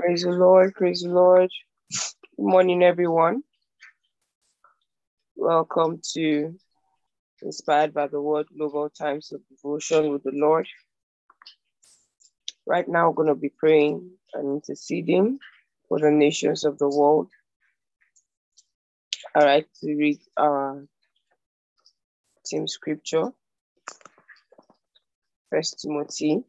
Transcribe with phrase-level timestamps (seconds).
[0.00, 1.50] Praise the Lord, praise the Lord.
[1.90, 3.42] Good morning, everyone.
[5.36, 6.54] Welcome to
[7.42, 10.66] Inspired by the Word Global Times of Devotion with the Lord.
[12.64, 15.38] Right now, we're going to be praying and interceding
[15.86, 17.28] for the nations of the world.
[19.34, 20.82] All right, to read our
[22.46, 23.32] team scripture.
[25.50, 26.42] First Timothy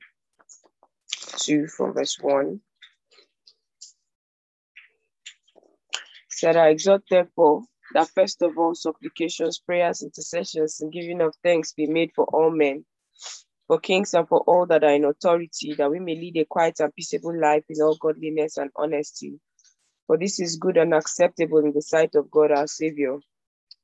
[1.40, 2.62] 2 from verse 1.
[6.42, 11.72] Said, I exhort therefore that first of all supplications, prayers, intercessions, and giving of thanks
[11.72, 12.84] be made for all men,
[13.68, 16.80] for kings and for all that are in authority, that we may lead a quiet
[16.80, 19.40] and peaceable life in all godliness and honesty.
[20.08, 23.20] For this is good and acceptable in the sight of God our Savior,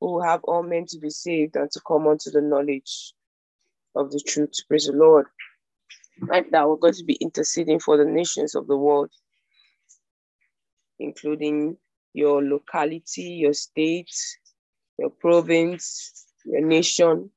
[0.02, 3.14] who will have all men to be saved and to come unto the knowledge
[3.96, 4.54] of the truth.
[4.68, 5.28] Praise the Lord.
[6.22, 9.12] Right now, we're going to be interceding for the nations of the world,
[10.98, 11.78] including
[12.14, 14.12] your locality, your state,
[14.98, 17.30] your province, your nation.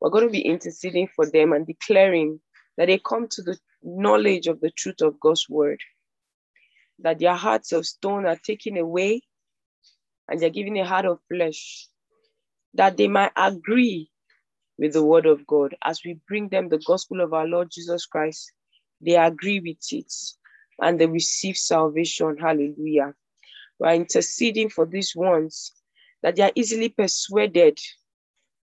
[0.00, 2.40] We're going to be interceding for them and declaring
[2.76, 5.80] that they come to the knowledge of the truth of God's word,
[7.00, 9.22] that their hearts of stone are taken away
[10.28, 11.86] and they're given a heart of flesh,
[12.74, 14.10] that they might agree
[14.78, 15.76] with the word of God.
[15.84, 18.52] As we bring them the gospel of our Lord Jesus Christ,
[19.00, 20.12] they agree with it
[20.80, 22.36] and they receive salvation.
[22.38, 23.14] Hallelujah.
[23.78, 25.72] We're interceding for these ones
[26.22, 27.78] that they are easily persuaded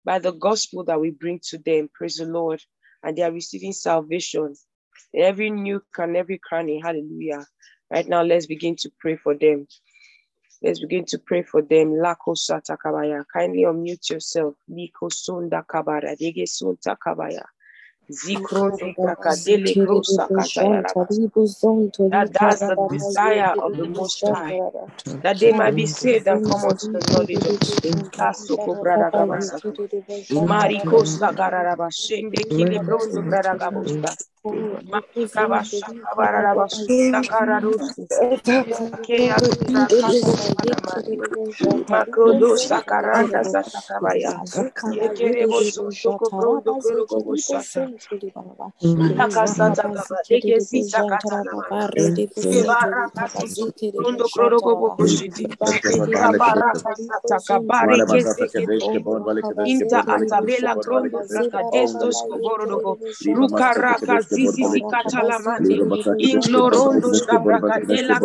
[0.05, 1.89] by the gospel that we bring to them.
[1.93, 2.61] Praise the Lord.
[3.03, 4.55] And they are receiving salvation.
[5.15, 6.79] Every nook and every cranny.
[6.83, 7.45] Hallelujah.
[7.89, 9.67] Right now, let's begin to pray for them.
[10.61, 11.91] Let's begin to pray for them.
[11.93, 13.23] Lako satakabaya.
[13.31, 14.55] Kindly unmute yourself.
[14.69, 16.15] Kabara.
[17.05, 17.43] Kabaya.
[18.11, 19.73] Zikrondo kakadele
[22.11, 24.59] That that's the desire of the Most High.
[25.23, 29.61] That they might be saved and come unto the knowledge of the Kasoko brada gabasa.
[30.31, 31.03] Mariko
[31.91, 34.15] shende kile brondo brada gabosta.
[35.35, 38.39] Makabasha kabararaba sunda kararusta.
[39.03, 39.37] Kea.
[41.89, 44.33] Makrodo sakaranda satakabaya.
[44.91, 46.73] Yekerebo sotoko brondo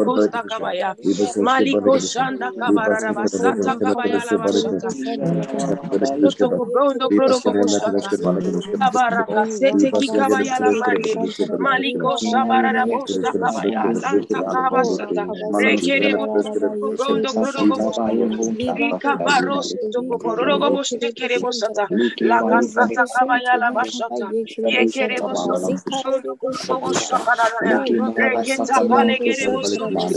[0.04, 0.94] costa kabaya.
[1.40, 2.52] Maliko shanda
[3.78, 4.90] kabaya la boshata.
[8.80, 11.20] Kabaraka sete kikabaya la mande.
[11.58, 13.92] Maliko sabara shabarara bosta kabaya.
[14.02, 15.28] Lanta kabasata.
[15.58, 16.14] Rekere
[16.80, 18.28] kobrondo krodogo boshata.
[18.78, 21.88] Rika baros toko borogo boshte kere bosata.
[22.24, 24.34] La kasata kabaya la bashata.
[24.66, 27.22] Yekere bosoto kobrondo krodogo boshata.
[28.16, 30.12] Reketa pale kere bosoto.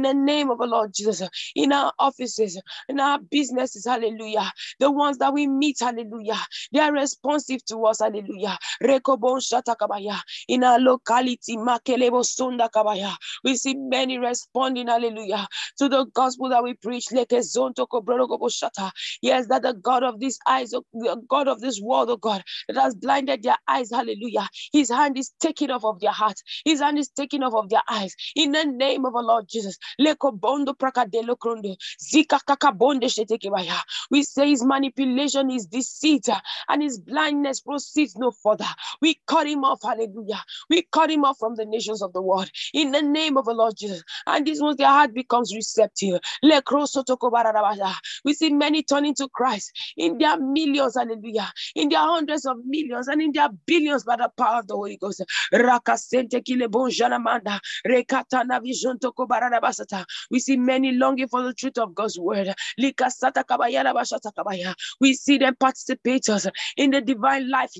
[0.02, 1.22] the name of the Lord Jesus,
[1.56, 4.52] in our offices, in our businesses, hallelujah.
[4.80, 6.40] The ones that we meet, hallelujah.
[6.72, 8.58] They are responsive to us, hallelujah.
[8.82, 13.14] In our locality, Makelebo Sunda Kabaya.
[13.44, 15.46] We see many responding, hallelujah,
[15.78, 17.06] to the gospel that we preach.
[17.12, 17.54] Yes,
[19.48, 22.76] that the God of these eyes, oh, the God of this world, oh God, that
[22.80, 24.48] has blinded their eyes, hallelujah.
[24.72, 27.82] His hand is taken off of their hearts, his hand is taken off of their
[27.90, 28.14] eyes.
[28.36, 29.76] In the name of our Lord Jesus.
[34.10, 36.28] We say his manipulation, his deceit,
[36.68, 38.65] and his blindness proceeds no further.
[39.02, 40.44] We cut him off, hallelujah.
[40.70, 43.54] We cut him off from the nations of the world in the name of the
[43.54, 44.02] Lord Jesus.
[44.26, 46.20] And this once their heart becomes receptive.
[48.24, 53.08] We see many turning to Christ in their millions, hallelujah, in their hundreds of millions
[53.08, 55.22] and in their billions by the power of the Holy Ghost.
[60.30, 62.54] We see many longing for the truth of God's word.
[65.00, 67.72] We see them participators in the divine life.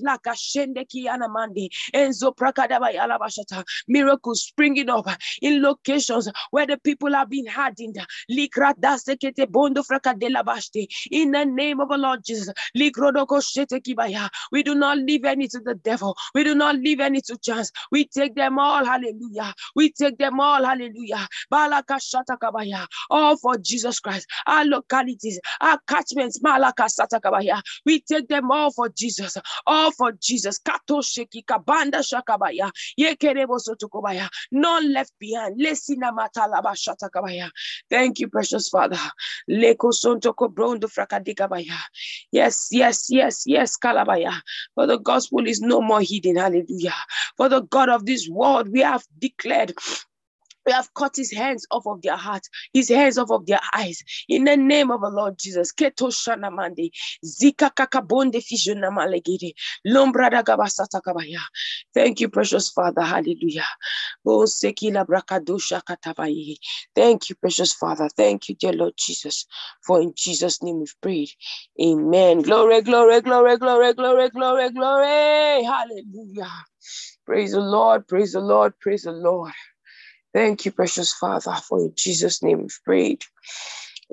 [3.87, 5.07] Miracles springing up
[5.41, 7.97] in locations where the people have been hardened.
[8.29, 8.47] In
[11.31, 12.53] the name of the Lord Jesus.
[14.51, 16.15] We do not leave any to the devil.
[16.35, 17.71] We do not leave any to chance.
[17.91, 18.85] We take them all.
[18.85, 19.53] Hallelujah.
[19.75, 20.63] We take them all.
[20.63, 21.27] Hallelujah.
[23.09, 24.27] All for Jesus Christ.
[24.47, 26.39] Our localities, our catchments.
[27.85, 29.37] We take them all for Jesus.
[29.65, 30.56] All for Jesus.
[30.63, 32.71] Kato sheki kabanda shakabaya.
[32.99, 34.29] Yekerebo sotokobaya.
[34.51, 35.59] None left behind.
[35.59, 37.49] Lesina matalaba shatakabaya.
[37.89, 38.99] Thank you, precious Father.
[39.49, 41.77] Leko sontoko brondo frakadikabaya.
[42.31, 44.33] Yes, yes, yes, yes, kalabaya.
[44.75, 46.37] For the gospel is no more hidden.
[46.37, 46.93] Hallelujah.
[47.37, 49.73] For the God of this world, we have declared
[50.67, 54.03] we have cut his hands off of their hearts, his hands off of their eyes.
[54.29, 55.73] In the name of the Lord Jesus.
[55.73, 56.91] Keto shanamande.
[57.25, 59.53] Zika kakabonde fishonamalegiri.
[59.87, 61.39] Lombrada gabasata kabaya.
[61.95, 63.03] Thank you, precious Father.
[63.03, 63.65] Hallelujah.
[64.27, 65.05] Sekila.
[66.95, 68.09] Thank you, precious Father.
[68.17, 69.47] Thank you, dear Lord Jesus.
[69.85, 71.29] For in Jesus' name we've prayed.
[71.81, 72.41] Amen.
[72.43, 75.63] Glory, glory, glory, glory, glory, glory, glory.
[75.63, 76.51] Hallelujah.
[77.25, 79.53] Praise the Lord, praise the Lord, praise the Lord.
[80.37, 83.23] Thank you, precious Father, for in Jesus' name we've prayed.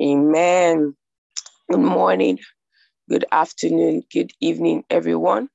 [0.03, 0.97] Amen.
[1.71, 2.39] Good morning,
[3.11, 5.49] good afternoon, good evening, everyone.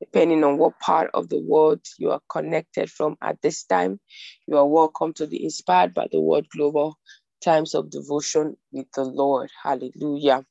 [0.00, 4.00] Depending on what part of the world you are connected from at this time,
[4.48, 6.96] you are welcome to the Inspired by the Word Global
[7.44, 9.50] Times of Devotion with the Lord.
[9.62, 10.44] Hallelujah.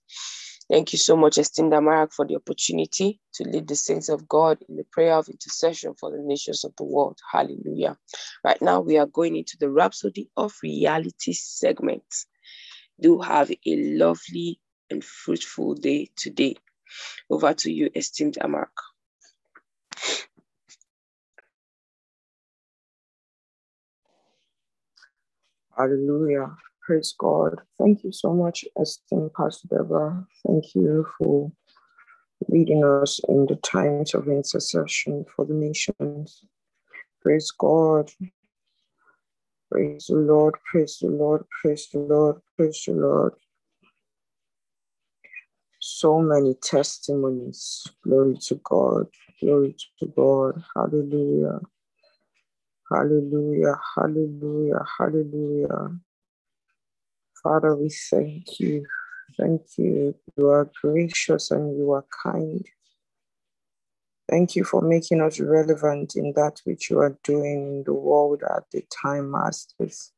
[0.71, 4.59] Thank you so much, esteemed Amarak, for the opportunity to lead the saints of God
[4.69, 7.19] in the prayer of intercession for the nations of the world.
[7.31, 7.97] Hallelujah.
[8.43, 12.05] Right now, we are going into the Rhapsody of Reality segment.
[13.01, 14.59] Do have a lovely
[14.89, 16.55] and fruitful day today.
[17.29, 18.67] Over to you, esteemed Amarak.
[25.77, 26.55] Hallelujah.
[26.81, 27.61] Praise God.
[27.79, 30.25] Thank you so much, esteemed Pastor Deborah.
[30.47, 31.51] Thank you for
[32.49, 36.43] leading us in the times of intercession for the nations.
[37.21, 38.11] Praise God.
[39.71, 40.55] Praise the Lord.
[40.65, 41.45] Praise the Lord.
[41.61, 42.41] Praise the Lord.
[42.57, 43.33] Praise the Lord.
[45.79, 47.87] So many testimonies.
[48.03, 49.07] Glory to God.
[49.41, 50.63] Glory to God.
[50.75, 51.59] Hallelujah.
[52.91, 53.79] Hallelujah.
[53.95, 54.85] Hallelujah.
[54.99, 55.99] Hallelujah.
[57.43, 58.85] Father, we thank you.
[59.39, 60.15] Thank you.
[60.37, 62.65] You are gracious and you are kind.
[64.29, 68.43] Thank you for making us relevant in that which you are doing in the world
[68.43, 70.11] at the time, Masters.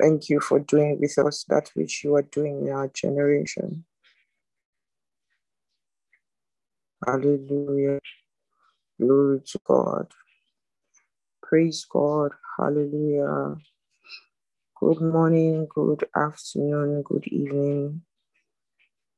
[0.00, 3.84] Thank you for doing with us that which you are doing in our generation.
[7.06, 8.00] Hallelujah.
[9.00, 10.12] Glory to God.
[11.42, 12.32] Praise God.
[12.58, 13.56] Hallelujah.
[14.82, 18.00] Good morning, good afternoon, good evening,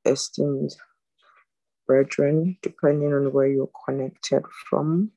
[0.04, 0.74] esteemed
[1.86, 5.12] brethren, depending on where you're connected from.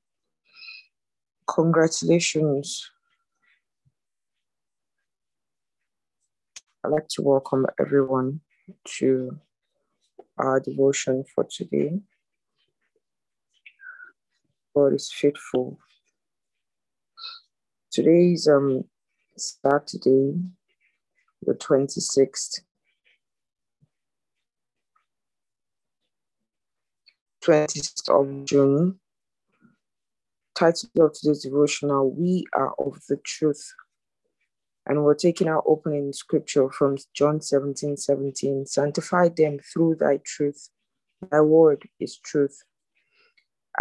[1.47, 2.87] Congratulations.
[6.83, 8.41] I'd like to welcome everyone
[8.99, 9.39] to
[10.37, 12.01] our devotion for today.
[14.75, 15.79] God is faithful.
[17.91, 18.83] Today is um,
[19.37, 20.35] Saturday,
[21.43, 22.61] the 26th
[27.45, 28.99] 26th of June.
[30.55, 33.73] Title of today's devotional We Are of the Truth.
[34.87, 38.65] And we're taking our opening scripture from John 17 17.
[38.65, 40.69] Sanctify them through thy truth.
[41.31, 42.63] Thy word is truth.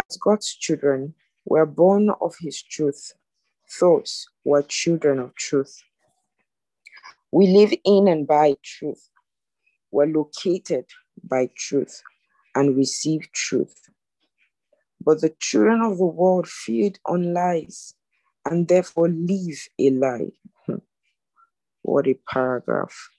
[0.09, 3.13] As God's children, we're born of his truth.
[3.69, 5.83] Thoughts were children of truth.
[7.31, 9.09] We live in and by truth.
[9.91, 10.85] We're located
[11.23, 12.01] by truth
[12.53, 13.89] and receive truth.
[15.03, 17.93] But the children of the world feed on lies
[18.45, 20.31] and therefore live a lie.
[20.65, 20.75] Hmm.
[21.81, 23.09] What a paragraph.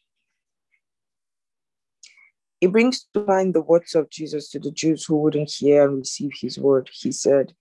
[2.61, 5.99] It brings to mind the words of Jesus to the Jews who wouldn't hear and
[5.99, 6.89] receive his word.
[6.93, 7.55] He said,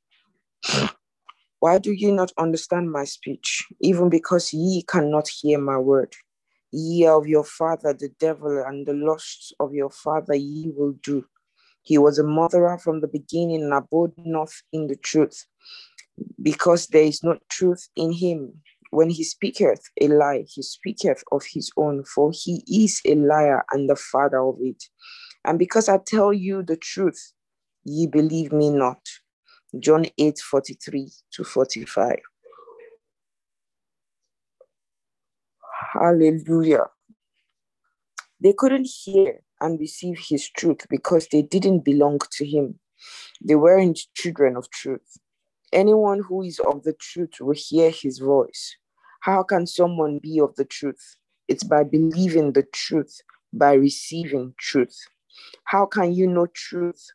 [1.59, 3.67] Why do ye not understand my speech?
[3.81, 6.13] Even because ye cannot hear my word.
[6.71, 11.25] Ye of your father, the devil, and the lusts of your father ye will do.
[11.83, 15.45] He was a murderer from the beginning and abode not in the truth,
[16.41, 18.61] because there is no truth in him.
[18.91, 23.63] When he speaketh a lie, he speaketh of his own, for he is a liar
[23.71, 24.83] and the father of it.
[25.45, 27.33] And because I tell you the truth,
[27.83, 28.99] ye believe me not.
[29.79, 32.17] John 8 43 to 45.
[35.93, 36.85] Hallelujah.
[38.41, 42.79] They couldn't hear and receive his truth because they didn't belong to him.
[43.43, 45.17] They weren't children of truth.
[45.73, 48.75] Anyone who is of the truth will hear his voice.
[49.21, 51.17] How can someone be of the truth?
[51.47, 53.21] It's by believing the truth,
[53.53, 54.97] by receiving truth.
[55.65, 57.07] How can you know truth?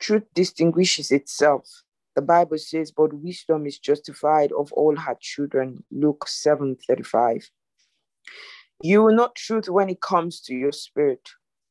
[0.00, 1.84] Truth distinguishes itself.
[2.18, 5.84] The Bible says, but wisdom is justified of all her children.
[5.92, 7.48] Luke 7 35.
[8.82, 11.28] You will know truth when it comes to your spirit.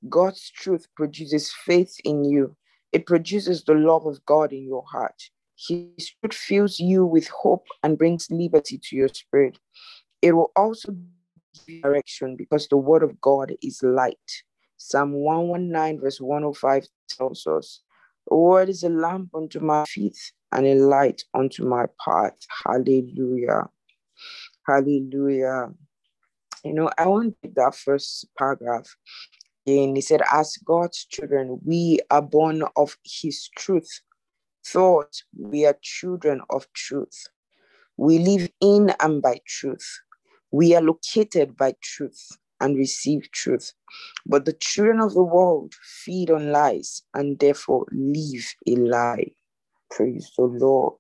[0.08, 2.56] God's truth produces faith in you,
[2.94, 5.22] it produces the love of God in your heart.
[5.58, 9.60] His truth fills you with hope and brings liberty to your spirit.
[10.22, 10.96] It will also
[11.68, 14.32] give direction because the word of God is light.
[14.78, 17.82] Psalm 119, verse 105 tells us,
[18.30, 20.16] The word is a lamp unto my feet
[20.52, 22.38] and a light unto my path.
[22.66, 23.70] Hallelujah.
[24.68, 25.72] Hallelujah.
[26.64, 28.88] You know, I want that first paragraph
[29.68, 34.02] And He said, As God's children, we are born of his truth.
[34.66, 37.28] Thought we are children of truth.
[37.98, 40.02] We live in and by truth.
[40.52, 43.74] We are located by truth and receive truth.
[44.26, 49.32] But the children of the world feed on lies and therefore live a lie.
[49.92, 50.96] Praise the Lord.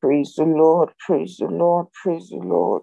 [0.00, 0.90] Praise the Lord.
[0.98, 1.86] Praise the Lord.
[1.92, 2.82] Praise the Lord.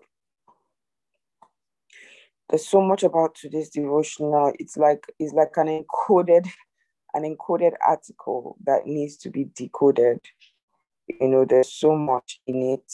[2.49, 4.53] There's so much about today's devotional.
[4.59, 6.47] It's like it's like an encoded,
[7.13, 10.19] an encoded article that needs to be decoded.
[11.07, 12.93] You know, there's so much in it.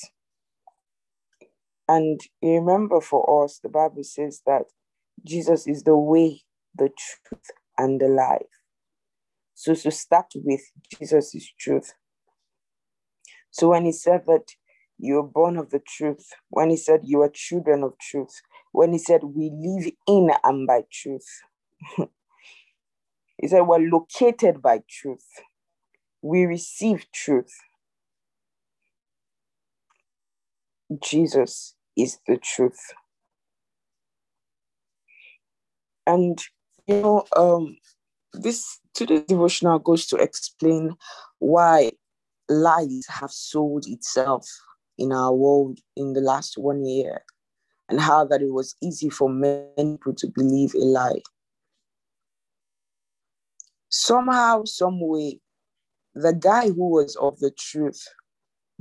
[1.87, 4.63] And remember for us, the Bible says that
[5.25, 6.43] Jesus is the way,
[6.75, 8.58] the truth, and the life.
[9.59, 10.61] So to start with,
[10.97, 11.93] Jesus is truth.
[13.51, 14.53] So when he said that
[14.97, 18.41] you're born of the truth, when he said you are children of truth,
[18.71, 21.27] when he said we live in and by truth,
[23.37, 25.27] he said we're located by truth,
[26.21, 27.51] we receive truth.
[31.03, 32.93] Jesus is the truth.
[36.07, 36.39] And
[36.87, 37.77] You know, um,
[38.33, 40.93] this today's devotional goes to explain
[41.39, 41.89] why
[42.49, 44.45] lies have sold itself
[44.97, 47.23] in our world in the last one year
[47.87, 51.21] and how that it was easy for many people to believe a lie.
[53.87, 55.39] Somehow, some way,
[56.13, 58.05] the guy who was of the truth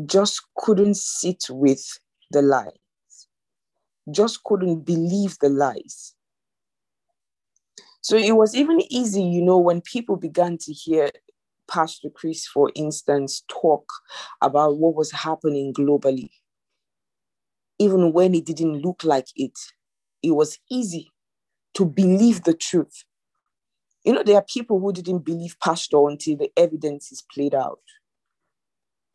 [0.04, 2.00] just couldn't sit with
[2.33, 3.28] the lies,
[4.11, 6.14] just couldn't believe the lies.
[8.08, 11.10] So it was even easy, you know, when people began to hear
[11.70, 13.84] Pastor Chris, for instance, talk
[14.40, 16.30] about what was happening globally.
[17.78, 19.52] Even when it didn't look like it,
[20.22, 21.10] it was easy
[21.74, 23.04] to believe the truth.
[24.04, 27.82] You know, there are people who didn't believe Pastor until the evidence is played out.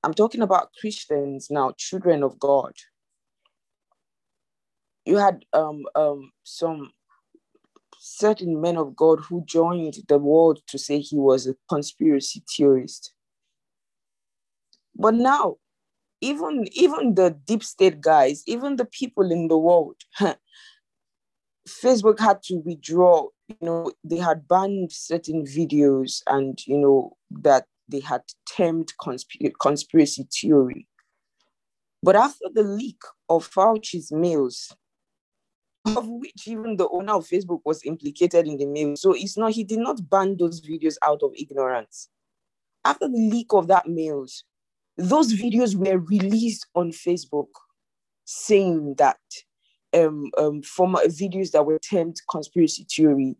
[0.04, 2.74] I'm talking about Christians now, children of God.
[5.04, 6.92] You had um, um, some
[8.06, 13.14] certain men of God who joined the world to say he was a conspiracy theorist.
[14.94, 15.56] But now,
[16.20, 19.96] even, even the deep state guys, even the people in the world,
[21.70, 27.68] Facebook had to withdraw, you know, they had banned certain videos and, you know, that
[27.88, 30.88] they had termed consp- conspiracy theory.
[32.02, 34.76] But after the leak of Fauci's mails,
[35.86, 38.96] of which even the owner of Facebook was implicated in the mail.
[38.96, 42.10] So it's not, he did not ban those videos out of ignorance.
[42.86, 44.44] After the leak of that mails,
[44.98, 47.48] those videos were released on Facebook
[48.26, 49.18] saying that
[49.94, 53.36] um, um, former videos that were termed conspiracy theory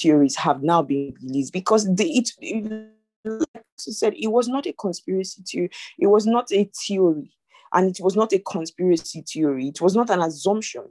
[0.00, 2.88] theories have now been released because the, it, it
[3.24, 7.30] like I said, it was not a conspiracy theory, it was not a theory,
[7.72, 10.84] and it was not a conspiracy theory, it was not an assumption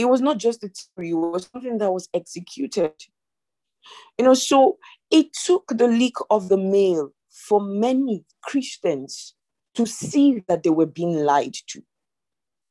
[0.00, 2.92] it was not just a theory, it was something that was executed.
[4.16, 4.78] You know, so
[5.10, 9.34] it took the leak of the mail for many Christians
[9.74, 11.82] to see that they were being lied to.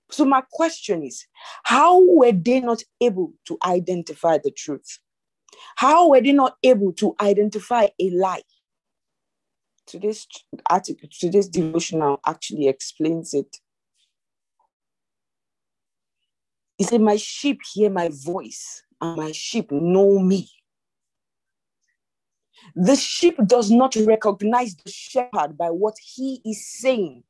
[0.09, 1.27] So, my question is
[1.65, 4.97] how were they not able to identify the truth?
[5.75, 8.41] How were they not able to identify a lie?
[9.85, 10.25] Today's
[10.67, 13.57] article, today's devotional actually explains it.
[16.79, 20.49] He said, My sheep hear my voice, and my sheep know me.
[22.73, 27.23] The sheep does not recognize the shepherd by what he is saying.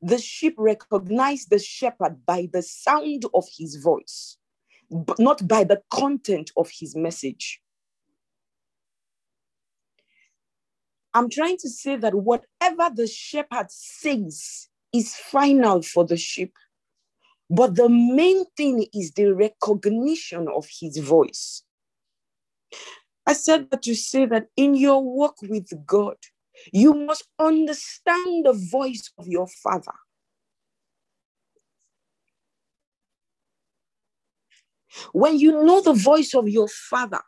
[0.00, 4.36] The sheep recognize the shepherd by the sound of his voice,
[4.92, 7.60] but not by the content of his message.
[11.14, 16.54] I'm trying to say that whatever the shepherd says is final for the sheep.
[17.50, 21.62] But the main thing is the recognition of his voice.
[23.26, 26.16] I said that to say that in your work with God,
[26.72, 29.92] you must understand the voice of your father.
[35.12, 37.22] When you know the voice of your father,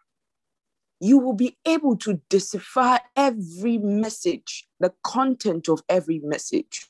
[1.01, 6.89] you will be able to decipher every message, the content of every message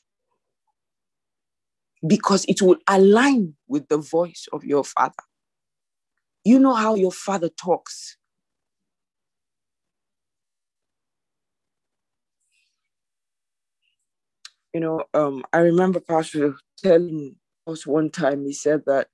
[2.05, 5.13] because it will align with the voice of your father.
[6.43, 8.17] You know how your father talks.
[14.73, 17.35] You know, um, I remember Pastor telling
[17.67, 19.07] us one time, he said that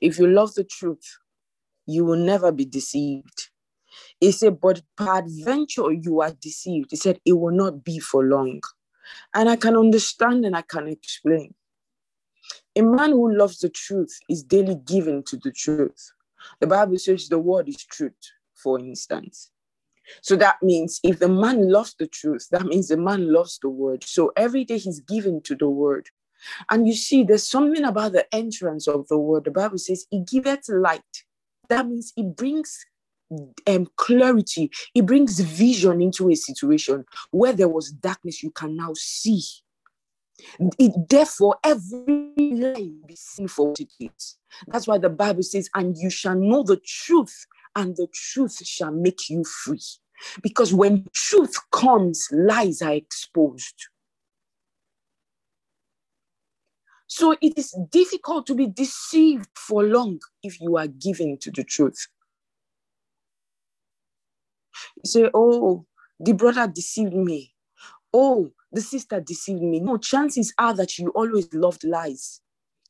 [0.00, 1.18] if you love the truth,
[1.86, 3.48] you will never be deceived.
[4.20, 6.88] He said, but peradventure you are deceived.
[6.90, 8.60] He said, it will not be for long.
[9.34, 11.54] And I can understand and I can explain.
[12.78, 16.12] A man who loves the truth is daily given to the truth.
[16.60, 18.12] The Bible says the word is truth,
[18.54, 19.50] for instance.
[20.22, 23.68] So that means if the man loves the truth, that means the man loves the
[23.68, 24.04] word.
[24.04, 26.08] So every day he's given to the word.
[26.70, 29.44] And you see, there's something about the entrance of the word.
[29.44, 31.24] The Bible says it giveth light.
[31.68, 32.86] That means it brings
[33.66, 38.92] um, clarity, it brings vision into a situation where there was darkness, you can now
[38.94, 39.42] see.
[40.78, 42.27] It, therefore, every
[42.60, 44.36] lie be seen for what it is.
[44.66, 48.92] That's why the Bible says, and you shall know the truth, and the truth shall
[48.92, 49.82] make you free.
[50.42, 53.86] Because when truth comes, lies are exposed.
[57.06, 61.64] So it is difficult to be deceived for long if you are given to the
[61.64, 62.06] truth.
[64.96, 65.86] You say, Oh,
[66.20, 67.54] the brother deceived me.
[68.12, 69.80] Oh, the sister deceived me.
[69.80, 72.40] No, chances are that you always loved lies.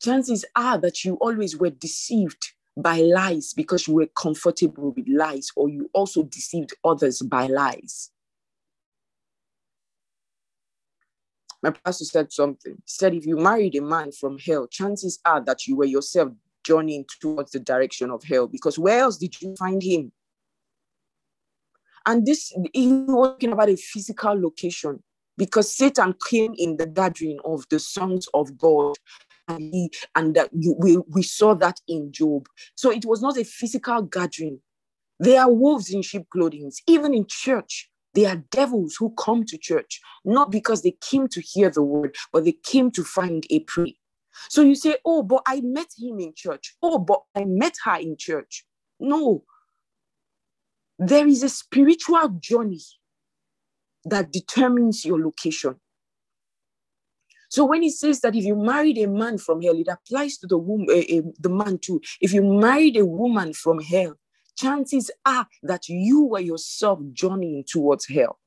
[0.01, 5.51] Chances are that you always were deceived by lies because you were comfortable with lies,
[5.57, 8.11] or you also deceived others by lies.
[11.63, 12.75] My pastor said something.
[12.75, 16.33] He said, if you married a man from hell, chances are that you were yourself
[16.63, 20.13] journeying towards the direction of hell because where else did you find him?
[22.07, 25.03] And this, he was talking about a physical location
[25.37, 28.97] because Satan came in the gathering of the sons of God.
[29.49, 32.47] And, he, and that you, we, we saw that in Job.
[32.75, 34.61] So it was not a physical gathering.
[35.19, 37.91] There are wolves in sheep clothing, even in church.
[38.15, 42.17] There are devils who come to church, not because they came to hear the word,
[42.33, 43.97] but they came to find a prey.
[44.49, 46.77] So you say, Oh, but I met him in church.
[46.83, 48.65] Oh, but I met her in church.
[49.01, 49.45] No.
[50.99, 52.81] There is a spiritual journey
[54.05, 55.77] that determines your location.
[57.49, 60.47] So when he says that if you married a man from hell, it applies to
[60.47, 62.01] the woman, uh, uh, the man too.
[62.21, 64.19] If you married a woman from hell,
[64.57, 68.39] chances are that you were yourself journeying towards hell.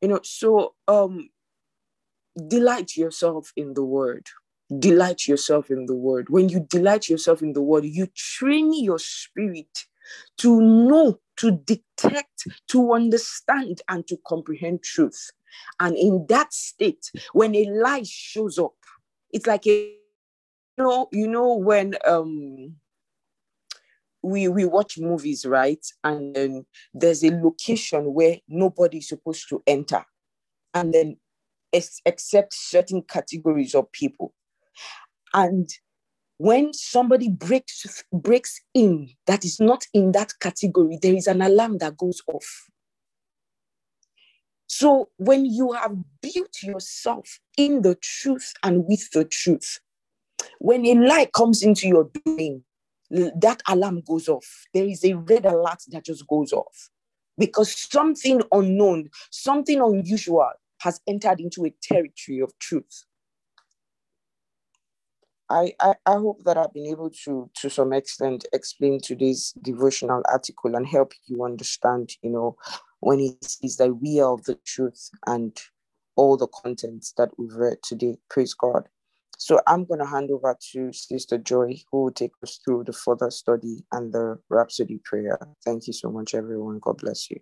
[0.00, 1.30] You know, so um,
[2.48, 4.26] delight yourself in the word.
[4.78, 6.28] Delight yourself in the word.
[6.30, 9.84] When you delight yourself in the word, you train your spirit
[10.38, 15.30] to know, to detect, to understand, and to comprehend truth.
[15.80, 18.74] And in that state, when a lie shows up,
[19.30, 19.94] it's like a
[20.76, 22.74] you know, you know when um
[24.22, 25.84] we we watch movies, right?
[26.02, 30.04] And then there's a location where nobody's supposed to enter.
[30.72, 31.16] And then
[31.72, 34.32] except certain categories of people.
[35.32, 35.68] And
[36.38, 41.78] when somebody breaks breaks in that is not in that category, there is an alarm
[41.78, 42.68] that goes off.
[44.66, 49.80] So when you have built yourself in the truth and with the truth,
[50.58, 52.64] when a lie comes into your doing,
[53.10, 54.64] that alarm goes off.
[54.72, 56.90] There is a red alert that just goes off
[57.38, 63.04] because something unknown, something unusual has entered into a territory of truth.
[65.50, 70.22] I, I, I hope that I've been able to, to some extent, explain today's devotional
[70.30, 72.56] article and help you understand, you know,
[73.00, 75.56] when it is that we are of the truth and
[76.16, 78.16] all the contents that we've read today.
[78.30, 78.88] Praise God.
[79.36, 82.92] So I'm going to hand over to Sister Joy, who will take us through the
[82.92, 85.38] further study and the Rhapsody prayer.
[85.64, 86.78] Thank you so much, everyone.
[86.78, 87.40] God bless you.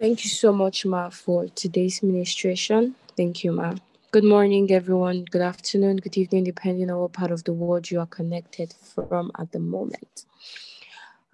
[0.00, 2.94] Thank you so much, Ma, for today's ministration.
[3.16, 3.80] Thank you, ma'am.
[4.12, 5.24] Good morning, everyone.
[5.30, 9.32] Good afternoon, good evening, depending on what part of the world you are connected from
[9.38, 10.26] at the moment.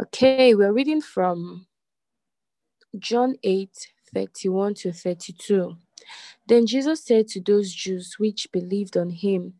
[0.03, 1.67] Okay, we're reading from
[2.99, 3.71] John 8
[4.15, 5.77] 31 to 32.
[6.49, 9.55] Then Jesus said to those Jews which believed on him,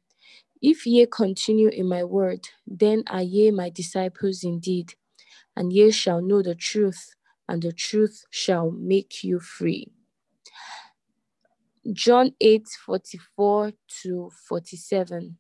[0.63, 4.95] If ye continue in my word, then are ye my disciples indeed,
[5.57, 7.15] and ye shall know the truth,
[7.49, 9.93] and the truth shall make you free.
[11.93, 13.73] John 8 44
[14.03, 15.39] to 47.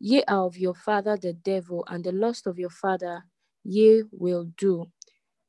[0.00, 3.24] Ye are of your father the devil, and the lust of your father
[3.64, 4.90] ye will do.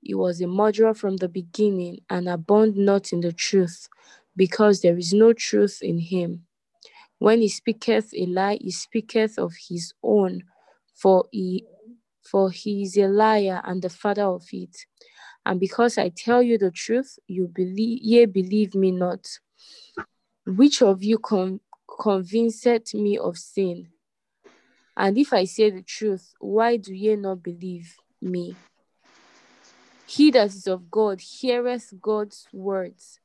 [0.01, 3.89] He was a murderer from the beginning, and abound not in the truth,
[4.35, 6.45] because there is no truth in him.
[7.19, 10.43] When he speaketh a lie, he speaketh of his own,
[10.95, 11.65] for he
[12.29, 14.77] for he is a liar and the father of it.
[15.45, 19.27] And because I tell you the truth, you believe ye believe me not.
[20.45, 23.89] Which of you con- convinceth me of sin?
[24.97, 28.55] And if I say the truth, why do ye not believe me?
[30.05, 33.19] He that is of God heareth God's words.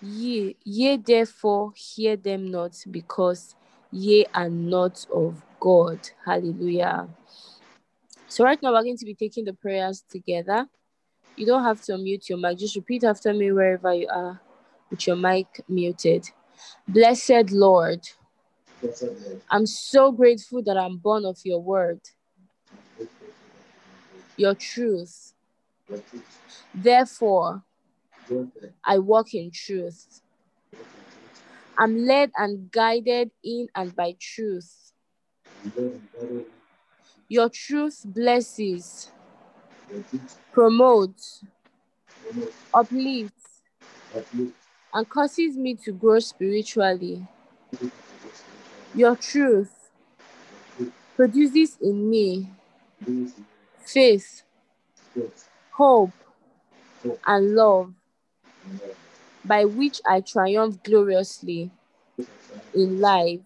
[0.00, 3.56] Ye, ye therefore hear them not, because
[3.90, 5.98] ye are not of God.
[6.24, 7.08] Hallelujah.
[8.28, 10.68] So, right now, we're going to be taking the prayers together.
[11.36, 14.40] You don't have to mute your mic, just repeat after me wherever you are
[14.90, 16.30] with your mic muted.
[16.88, 18.08] Blessed Lord,
[19.50, 22.00] I'm so grateful that I'm born of your word,
[24.36, 25.34] your truth.
[26.74, 27.62] Therefore,
[28.84, 30.20] I walk in truth.
[31.78, 34.92] I'm led and guided in and by truth.
[37.28, 39.10] Your truth blesses,
[40.52, 41.44] promotes,
[42.74, 43.62] uplifts,
[44.98, 47.26] and causes me to grow spiritually.
[48.94, 49.90] Your truth
[51.16, 52.50] produces in me
[53.78, 54.42] faith,
[55.72, 56.12] hope,
[57.26, 57.94] and love,
[59.44, 61.70] by which I triumph gloriously.
[62.74, 63.40] in life.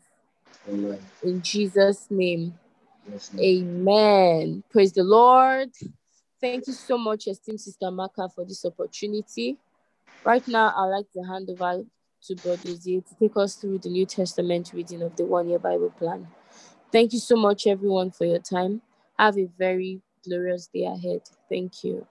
[1.22, 2.54] In Jesus' name.
[3.38, 4.62] Amen.
[4.70, 5.70] Praise the Lord.
[6.40, 9.58] Thank you so much, esteemed Sister Maka, for this opportunity.
[10.24, 11.82] Right now, I'd like to hand over
[12.26, 15.58] to Brother Uzie to take us through the New Testament reading of the one year
[15.58, 16.28] Bible plan.
[16.92, 18.82] Thank you so much, everyone, for your time.
[19.18, 21.22] Have a very glorious day ahead.
[21.48, 22.06] Thank you.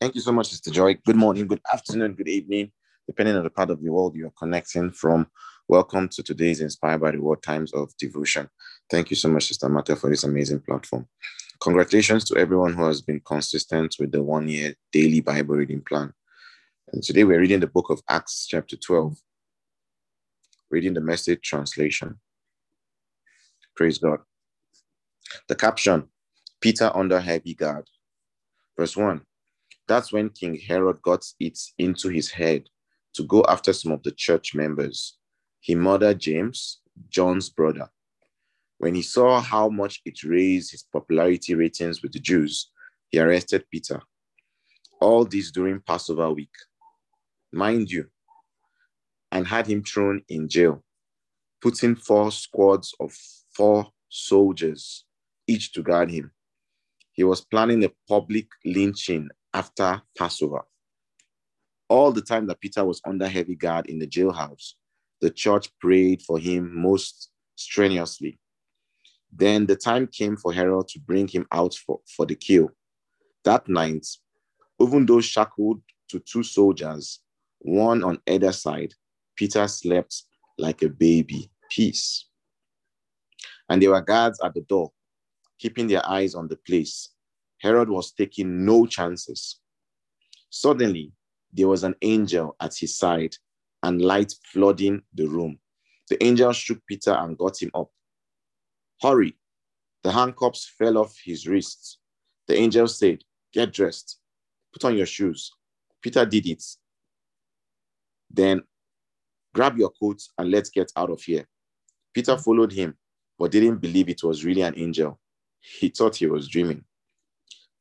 [0.00, 0.94] Thank you so much, Sister Joy.
[1.06, 2.72] Good morning, good afternoon, good evening,
[3.06, 5.28] depending on the part of the world you're connecting from.
[5.68, 8.48] Welcome to today's Inspired by the Word Times of Devotion.
[8.90, 11.06] Thank you so much, Sister Mata, for this amazing platform.
[11.60, 16.12] Congratulations to everyone who has been consistent with the one year daily Bible reading plan.
[16.92, 19.16] And today we're reading the book of Acts, chapter 12,
[20.70, 22.18] reading the message translation.
[23.76, 24.18] Praise God.
[25.46, 26.08] The caption
[26.60, 27.88] Peter under heavy guard.
[28.76, 29.20] Verse 1
[29.86, 32.68] That's when King Herod got it into his head
[33.14, 35.16] to go after some of the church members.
[35.60, 37.88] He murdered James, John's brother.
[38.80, 42.70] When he saw how much it raised his popularity ratings with the Jews,
[43.10, 44.00] he arrested Peter.
[45.02, 46.54] All this during Passover week.
[47.52, 48.06] Mind you,
[49.30, 50.82] and had him thrown in jail,
[51.60, 53.12] putting four squads of
[53.54, 55.04] four soldiers,
[55.46, 56.32] each to guard him.
[57.12, 60.62] He was planning a public lynching after Passover.
[61.90, 64.72] All the time that Peter was under heavy guard in the jailhouse,
[65.20, 68.38] the church prayed for him most strenuously.
[69.32, 72.70] Then the time came for Herod to bring him out for, for the kill.
[73.44, 74.06] That night,
[74.80, 77.20] even though shackled to two soldiers,
[77.60, 78.94] one on either side,
[79.36, 80.24] Peter slept
[80.58, 81.50] like a baby.
[81.70, 82.26] Peace.
[83.68, 84.92] And there were guards at the door,
[85.58, 87.10] keeping their eyes on the place.
[87.58, 89.60] Herod was taking no chances.
[90.50, 91.12] Suddenly,
[91.52, 93.36] there was an angel at his side
[93.82, 95.58] and light flooding the room.
[96.08, 97.90] The angel shook Peter and got him up.
[99.02, 99.36] Hurry.
[100.02, 101.98] The handcuffs fell off his wrists.
[102.46, 104.18] The angel said, Get dressed.
[104.72, 105.52] Put on your shoes.
[106.00, 106.64] Peter did it.
[108.30, 108.62] Then
[109.54, 111.46] grab your coat and let's get out of here.
[112.14, 112.96] Peter followed him,
[113.38, 115.18] but didn't believe it was really an angel.
[115.60, 116.84] He thought he was dreaming.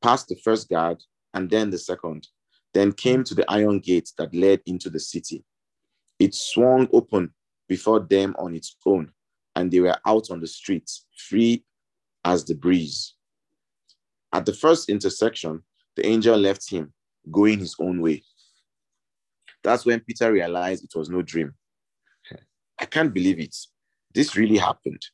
[0.01, 1.01] Passed the first guard
[1.33, 2.27] and then the second,
[2.73, 5.43] then came to the iron gate that led into the city.
[6.17, 7.33] It swung open
[7.67, 9.11] before them on its own,
[9.55, 11.63] and they were out on the streets, free
[12.23, 13.15] as the breeze.
[14.31, 15.63] At the first intersection,
[15.95, 16.93] the angel left him,
[17.31, 18.23] going his own way.
[19.63, 21.53] That's when Peter realized it was no dream.
[22.79, 23.55] I can't believe it.
[24.13, 25.05] This really happened.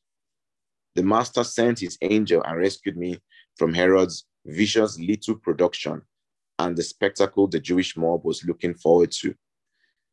[0.93, 3.19] The master sent his angel and rescued me
[3.57, 6.01] from Herod's vicious little production
[6.59, 9.35] and the spectacle the Jewish mob was looking forward to.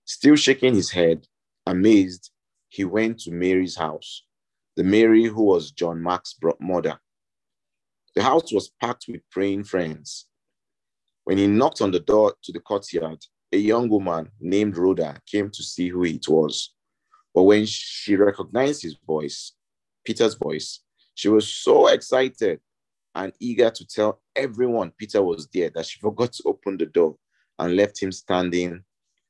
[0.04, 1.26] Still shaking his head,
[1.66, 2.30] amazed,
[2.72, 4.22] he went to Mary's house,
[4.76, 6.98] the Mary who was John Mark's mother.
[8.14, 10.26] The house was packed with praying friends.
[11.24, 13.18] When he knocked on the door to the courtyard,
[13.52, 16.72] a young woman named Rhoda came to see who it was.
[17.34, 19.52] But when she recognized his voice,
[20.02, 20.80] Peter's voice,
[21.14, 22.58] she was so excited
[23.14, 27.16] and eager to tell everyone Peter was there that she forgot to open the door
[27.58, 28.82] and left him standing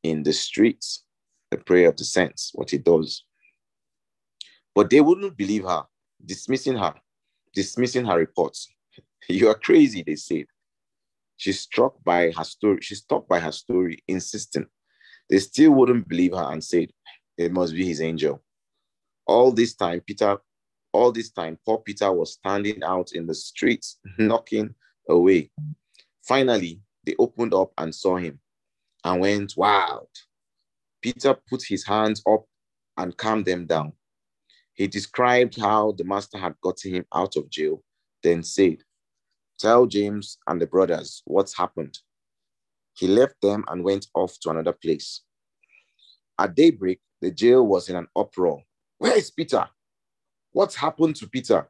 [0.05, 1.03] in the streets.
[1.51, 3.25] The prayer of the saints, what he does.
[4.75, 5.85] But they wouldn't believe her,
[6.25, 6.95] dismissing her,
[7.55, 8.69] dismissing her reports.
[9.29, 10.47] You are crazy, they said.
[11.37, 12.79] She's struck by her story.
[12.83, 14.67] She's struck by her story, insisting.
[15.31, 16.91] They still wouldn't believe her and said,
[17.39, 18.43] It must be his angel.
[19.27, 20.39] All this time, Peter,
[20.93, 24.75] all this time, poor Peter was standing out in the streets, knocking
[25.09, 25.51] away.
[26.23, 28.39] Finally, they opened up and saw him
[29.05, 30.09] and went wild.
[31.01, 32.45] Peter put his hands up
[32.97, 33.93] and calmed them down.
[34.75, 37.83] He described how the master had gotten him out of jail,
[38.23, 38.79] then said,
[39.59, 41.99] Tell James and the brothers what's happened.
[42.95, 45.23] He left them and went off to another place.
[46.39, 48.63] At daybreak, the jail was in an uproar.
[48.99, 49.69] Where is Peter?
[50.53, 51.69] What's happened to Peter?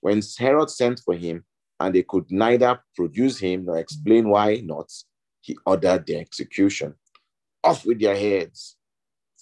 [0.00, 1.44] When Herod sent for him
[1.78, 4.90] and they could neither produce him nor explain why not,
[5.40, 6.94] he ordered their execution.
[7.62, 8.76] Off with their heads.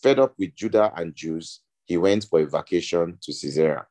[0.03, 3.87] Fed up with Judah and Jews, he went for a vacation to Caesarea.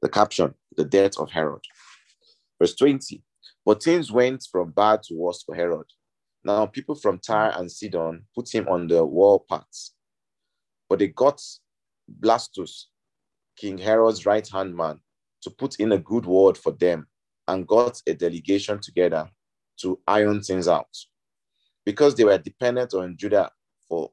[0.00, 1.60] The caption The death of Herod.
[2.58, 3.22] Verse 20
[3.64, 5.86] But things went from bad to worse for Herod.
[6.42, 9.94] Now, people from Tyre and Sidon put him on the war paths,
[10.88, 11.40] but they got
[12.20, 12.86] Blastus,
[13.56, 15.00] King Herod's right hand man,
[15.42, 17.06] to put in a good word for them
[17.46, 19.30] and got a delegation together
[19.82, 20.88] to iron things out.
[21.84, 23.50] Because they were dependent on Judah
[23.88, 24.10] for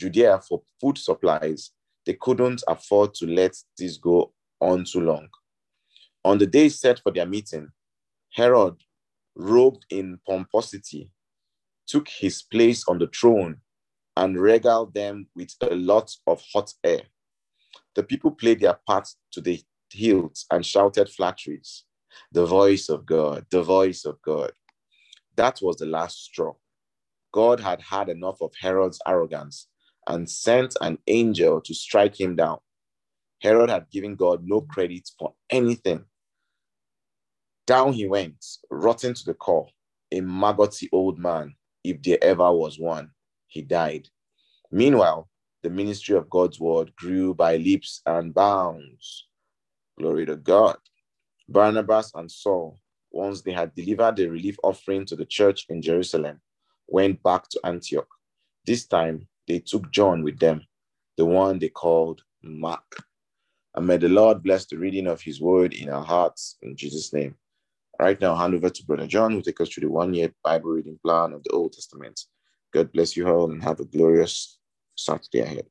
[0.00, 1.72] Judea for food supplies,
[2.06, 5.28] they couldn't afford to let this go on too long.
[6.24, 7.68] On the day set for their meeting,
[8.32, 8.76] Herod,
[9.36, 11.12] robed in pomposity,
[11.86, 13.58] took his place on the throne
[14.16, 17.02] and regaled them with a lot of hot air.
[17.94, 21.84] The people played their part to the hilt and shouted flatteries.
[22.32, 24.52] The voice of God, the voice of God.
[25.36, 26.54] That was the last straw.
[27.32, 29.68] God had had enough of Herod's arrogance
[30.10, 32.58] and sent an angel to strike him down.
[33.40, 36.04] Herod had given God no credit for anything.
[37.66, 39.68] Down he went, rotten to the core,
[40.10, 41.54] a maggoty old man,
[41.84, 43.10] if there ever was one.
[43.46, 44.08] He died.
[44.70, 45.28] Meanwhile,
[45.62, 49.28] the ministry of God's word grew by leaps and bounds.
[49.98, 50.76] Glory to God.
[51.48, 52.78] Barnabas and Saul,
[53.10, 56.40] once they had delivered the relief offering to the church in Jerusalem,
[56.88, 58.08] went back to Antioch.
[58.66, 60.64] This time, they took John with them,
[61.16, 63.02] the one they called Mark.
[63.74, 67.12] And may the Lord bless the reading of his word in our hearts in Jesus'
[67.12, 67.34] name.
[67.98, 70.70] Right now, hand over to Brother John, who take us through the one year Bible
[70.70, 72.20] reading plan of the Old Testament.
[72.72, 74.58] God bless you all and have a glorious
[74.96, 75.66] Saturday ahead.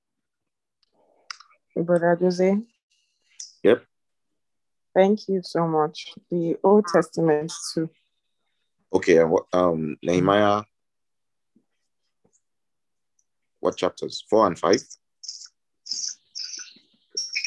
[1.76, 2.58] Brother Jose.
[3.64, 3.84] Yep.
[4.94, 6.14] Thank you so much.
[6.30, 7.90] The Old Testament too.
[8.92, 9.20] Okay,
[9.54, 10.64] um, Nehemiah.
[13.60, 14.24] What chapters?
[14.30, 14.82] Four and five.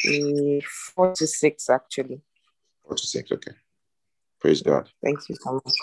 [0.05, 0.63] The
[0.95, 2.21] four to six, actually.
[2.85, 3.31] Four to six.
[3.31, 3.53] Okay.
[4.41, 4.91] Praise God.
[5.03, 5.75] Thank you so much.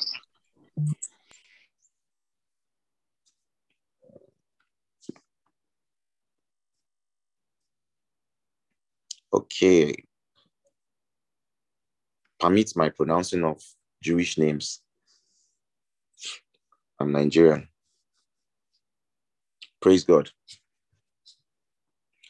[9.34, 9.96] Okay.
[12.40, 13.62] Permit my pronouncing of
[14.04, 14.82] Jewish names.
[17.00, 17.70] I'm Nigerian.
[19.82, 20.30] Praise God.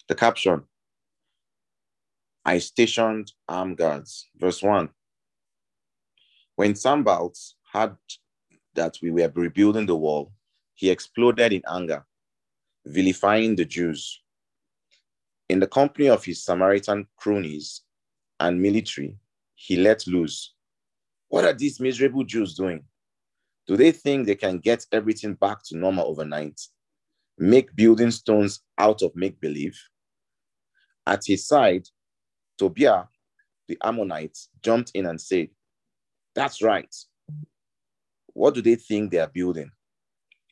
[0.08, 0.64] The caption
[2.46, 4.28] I stationed armed guards.
[4.36, 4.90] Verse 1.
[6.56, 7.38] When Sanballat
[7.74, 7.98] heard
[8.76, 10.32] that we were rebuilding the wall,
[10.76, 12.06] he exploded in anger,
[12.86, 14.22] vilifying the Jews.
[15.50, 17.82] In the company of his Samaritan cronies
[18.40, 19.18] and military,
[19.56, 20.54] he let loose.
[21.30, 22.84] What are these miserable Jews doing?
[23.66, 26.62] Do they think they can get everything back to normal overnight?
[27.42, 29.80] Make building stones out of make believe?
[31.08, 31.88] At his side,
[32.58, 33.06] Tobiah,
[33.70, 35.48] the Ammonite, jumped in and said,
[36.36, 36.94] That's right.
[38.34, 39.72] What do they think they are building?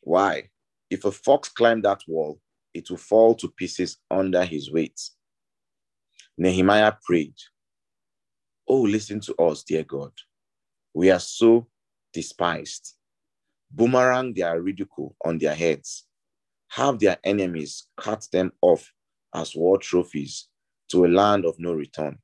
[0.02, 0.48] Why?
[0.88, 2.40] If a fox climbed that wall,
[2.72, 4.98] it will fall to pieces under his weight.
[6.38, 7.34] Nehemiah prayed,
[8.66, 10.12] Oh, listen to us, dear God.
[10.94, 11.68] We are so
[12.14, 12.94] despised.
[13.70, 16.07] Boomerang their ridicule on their heads.
[16.68, 18.92] Have their enemies cut them off
[19.34, 20.48] as war trophies
[20.90, 22.18] to a land of no return.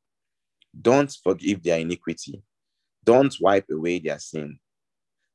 [0.81, 2.43] Don't forgive their iniquity.
[3.05, 4.59] Don't wipe away their sin.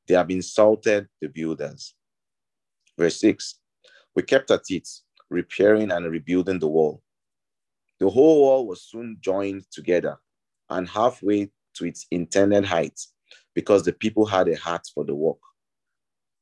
[0.08, 1.94] They have insulted the builders.
[2.98, 3.60] Verse 6
[4.16, 4.88] We kept at it,
[5.30, 7.02] repairing and rebuilding the wall.
[8.00, 10.18] The whole wall was soon joined together
[10.70, 13.00] and halfway to its intended height
[13.54, 15.40] because the people had a heart for the work.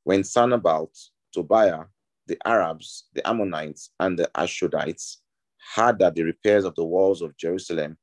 [0.04, 0.98] When Sanballat,
[1.34, 1.86] Tobiah,
[2.28, 5.18] the Arabs, the Ammonites, and the Ashdodites
[5.76, 7.98] heard that the repairs of the walls of Jerusalem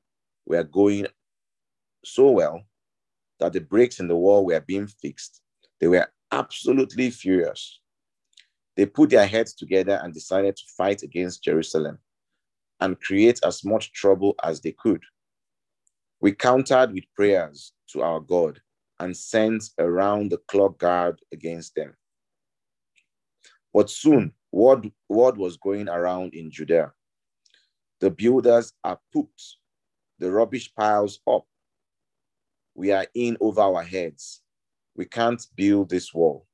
[0.47, 1.07] were going
[2.05, 2.63] so well
[3.41, 5.41] that the breaks in the wall were being fixed,
[5.81, 7.81] they were absolutely furious.
[8.77, 11.99] They put their heads together and decided to fight against Jerusalem
[12.81, 15.03] and create as much trouble as they could.
[16.21, 18.61] We countered with prayers to our God
[18.99, 21.95] and sent around the clock guard against them.
[23.75, 26.93] But soon, word, word was going around in Judea.
[28.01, 29.57] The builders are pooped,
[30.21, 31.45] the rubbish piles up.
[32.77, 34.43] We are in over our heads.
[34.97, 36.47] We can't build this wall.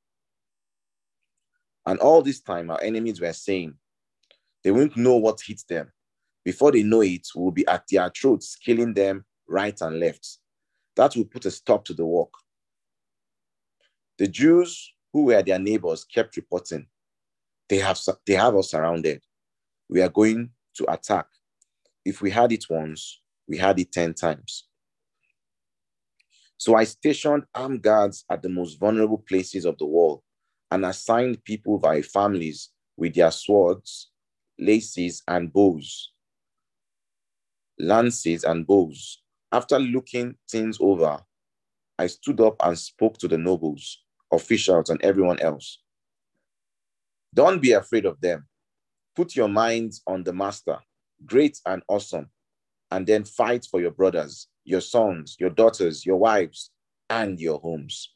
[1.85, 3.75] And all this time, our enemies were saying,
[4.63, 5.91] they won't know what hit them.
[6.43, 10.39] Before they know it, we'll be at their throats, killing them right and left.
[10.95, 12.33] That will put a stop to the work.
[14.17, 16.87] The Jews who were their neighbors kept reporting,
[17.71, 17.97] they have,
[18.27, 19.23] they have us surrounded.
[19.89, 21.25] We are going to attack.
[22.03, 24.67] If we had it once, we had it 10 times.
[26.57, 30.21] So I stationed armed guards at the most vulnerable places of the wall
[30.69, 34.11] and assigned people by families with their swords,
[34.59, 36.11] laces, and bows,
[37.79, 39.21] lances, and bows.
[39.49, 41.21] After looking things over,
[41.97, 45.79] I stood up and spoke to the nobles, officials, and everyone else.
[47.33, 48.47] Don't be afraid of them.
[49.15, 50.79] Put your minds on the master,
[51.25, 52.29] great and awesome,
[52.91, 56.71] and then fight for your brothers, your sons, your daughters, your wives,
[57.09, 58.13] and your homes.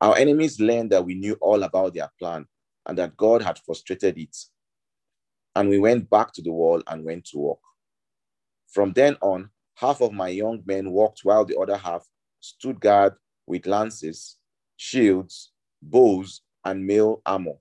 [0.00, 2.46] Our enemies learned that we knew all about their plan
[2.86, 4.36] and that God had frustrated it.
[5.54, 7.58] And we went back to the wall and went to work.
[8.68, 12.06] From then on, half of my young men walked while the other half
[12.40, 13.14] stood guard
[13.46, 14.36] with lances,
[14.76, 17.58] shields, bows, and mail armor.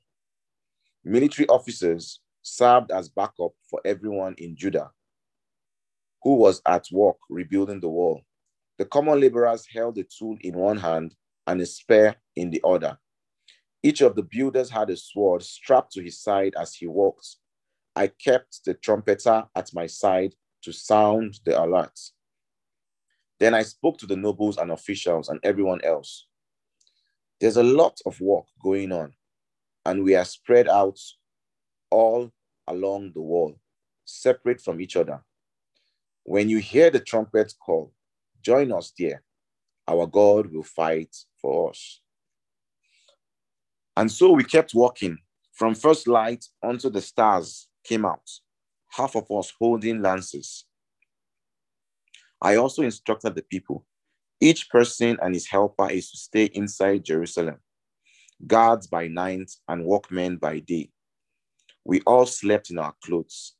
[1.03, 4.91] Military officers served as backup for everyone in Judah
[6.23, 8.21] who was at work rebuilding the wall.
[8.77, 11.15] The common laborers held a tool in one hand
[11.47, 12.97] and a spear in the other.
[13.81, 17.37] Each of the builders had a sword strapped to his side as he walked.
[17.95, 21.97] I kept the trumpeter at my side to sound the alert.
[23.39, 26.27] Then I spoke to the nobles and officials and everyone else.
[27.39, 29.13] There's a lot of work going on,
[29.85, 30.99] and we are spread out
[31.89, 32.31] all
[32.67, 33.59] along the wall,
[34.05, 35.23] separate from each other.
[36.23, 37.93] When you hear the trumpet call,
[38.41, 39.23] join us there.
[39.87, 42.01] Our God will fight for us.
[43.97, 45.17] And so we kept walking.
[45.53, 48.29] From first light until the stars came out,
[48.91, 50.63] half of us holding lances.
[52.41, 53.85] I also instructed the people
[54.41, 57.57] each person and his helper is to stay inside Jerusalem,
[58.45, 60.89] guards by night and workmen by day.
[61.85, 63.53] We all slept in our clothes.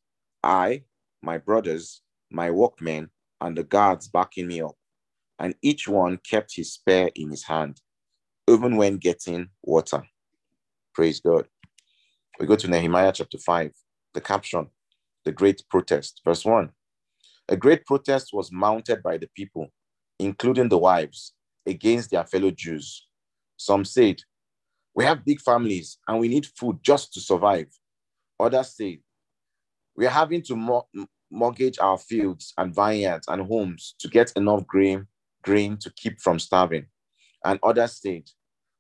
[0.43, 0.83] I,
[1.21, 2.01] my brothers,
[2.31, 3.09] my workmen,
[3.41, 4.75] and the guards backing me up,
[5.39, 7.81] and each one kept his spear in his hand,
[8.47, 10.03] even when getting water.
[10.93, 11.47] Praise God.
[12.39, 13.71] We go to Nehemiah chapter 5,
[14.13, 14.67] the caption,
[15.25, 16.21] the great protest.
[16.23, 16.69] Verse 1
[17.49, 19.67] A great protest was mounted by the people,
[20.19, 21.33] including the wives,
[21.65, 23.07] against their fellow Jews.
[23.57, 24.21] Some said,
[24.99, 27.67] We have big families and we need food just to survive.
[28.37, 28.97] Others said,
[29.95, 30.83] We are having to
[31.31, 35.07] mortgage our fields and vineyards and homes to get enough grain,
[35.41, 36.87] grain to keep from starving.
[37.45, 38.23] And others said,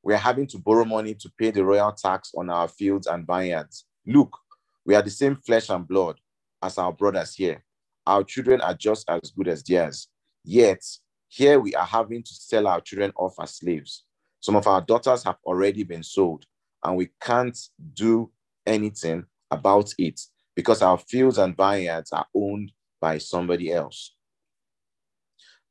[0.03, 3.25] we are having to borrow money to pay the royal tax on our fields and
[3.25, 3.85] vineyards.
[4.05, 4.37] Look,
[4.85, 6.19] we are the same flesh and blood
[6.61, 7.63] as our brothers here.
[8.05, 10.09] Our children are just as good as theirs.
[10.43, 10.83] Yet,
[11.29, 14.03] here we are having to sell our children off as slaves.
[14.39, 16.45] Some of our daughters have already been sold,
[16.83, 17.57] and we can't
[17.93, 18.31] do
[18.65, 20.21] anything about it
[20.55, 22.71] because our fields and vineyards are owned
[23.01, 24.15] by somebody else.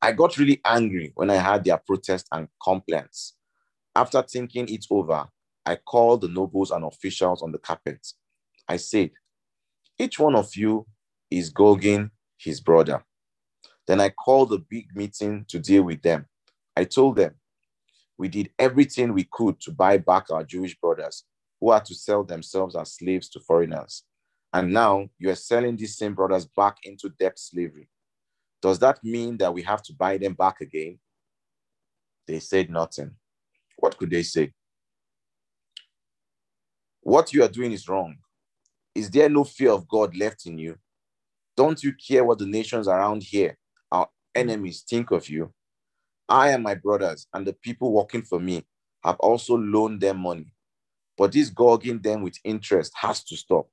[0.00, 3.34] I got really angry when I heard their protests and complaints.
[3.94, 5.28] After thinking it over,
[5.66, 8.06] I called the nobles and officials on the carpet.
[8.68, 9.10] I said,
[9.98, 10.86] Each one of you
[11.30, 13.04] is gouging his brother.
[13.86, 16.26] Then I called a big meeting to deal with them.
[16.76, 17.34] I told them,
[18.18, 21.24] We did everything we could to buy back our Jewish brothers
[21.60, 24.02] who had to sell themselves as slaves to foreigners.
[24.52, 27.88] And now you are selling these same brothers back into debt slavery.
[28.60, 30.98] Does that mean that we have to buy them back again?
[32.26, 33.12] They said nothing.
[33.76, 34.52] What could they say?
[37.00, 38.16] What you are doing is wrong.
[38.94, 40.76] Is there no fear of God left in you?
[41.56, 43.56] Don't you care what the nations around here,
[43.92, 45.52] our enemies, think of you?
[46.28, 48.64] I and my brothers and the people working for me
[49.04, 50.52] have also loaned them money.
[51.16, 53.68] But this gouging them with interest has to stop.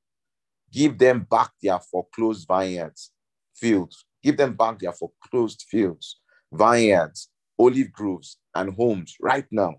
[0.71, 3.11] Give them back their foreclosed vineyards,
[3.55, 4.05] fields.
[4.23, 6.19] Give them back their foreclosed fields,
[6.51, 7.29] vineyards,
[7.59, 9.75] olive groves, and homes right now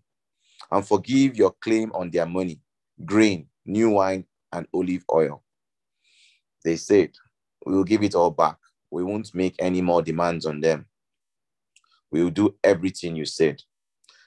[0.71, 2.61] and forgive your claim on their money,
[3.05, 5.43] grain, new wine, and olive oil.
[6.65, 7.13] They said,
[7.65, 8.57] We will give it all back.
[8.91, 10.87] We won't make any more demands on them.
[12.11, 13.63] We will do everything you said.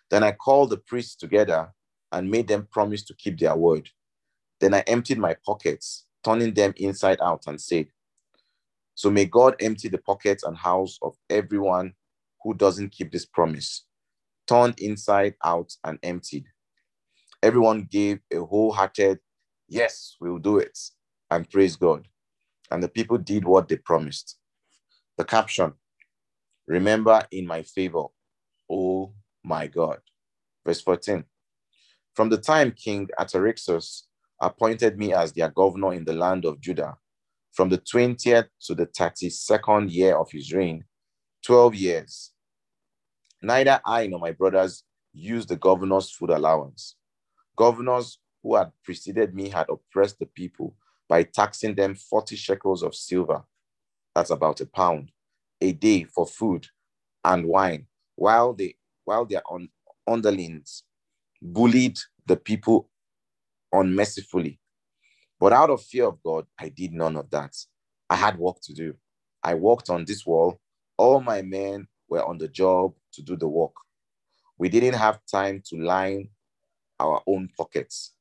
[0.10, 1.74] Then I called the priests together
[2.12, 3.90] and made them promise to keep their word.
[4.60, 7.88] Then I emptied my pockets, turning them inside out, and said,
[8.96, 11.94] So may God empty the pockets and house of everyone
[12.44, 13.86] who doesn't keep this promise
[14.50, 16.46] turned inside out and emptied.
[17.44, 19.20] Everyone gave a wholehearted,
[19.68, 20.78] yes, we'll do it,
[21.30, 22.08] and praise God.
[22.72, 24.38] And the people did what they promised.
[25.18, 25.74] The caption,
[26.70, 28.06] remember in my favor,
[28.72, 29.14] oh
[29.44, 30.00] my God.
[30.66, 31.26] Verse 14.
[32.16, 34.08] From the time King Artaxerxes
[34.42, 36.98] appointed me as their governor in the land of Judah,
[37.54, 40.86] from the 20th to the 32nd year of his reign,
[41.46, 42.32] 12 years,
[43.42, 46.96] Neither I nor my brothers used the governor's food allowance.
[47.58, 50.76] Governors who had preceded me had oppressed the people
[51.08, 53.44] by taxing them 40 shekels of silver,
[54.14, 55.12] that's about a pound,
[55.62, 56.68] a day for food
[57.24, 59.42] and wine, while they while their
[60.08, 60.84] underlings
[61.42, 62.90] bullied the people
[63.72, 64.60] unmercifully.
[65.40, 67.56] But out of fear of God, I did none of that.
[68.10, 68.96] I had work to do.
[69.44, 70.60] I worked on this wall.
[70.98, 73.74] All my men were on the job to do the work.
[74.58, 76.30] We didn't have time to line
[77.00, 78.14] our own pockets.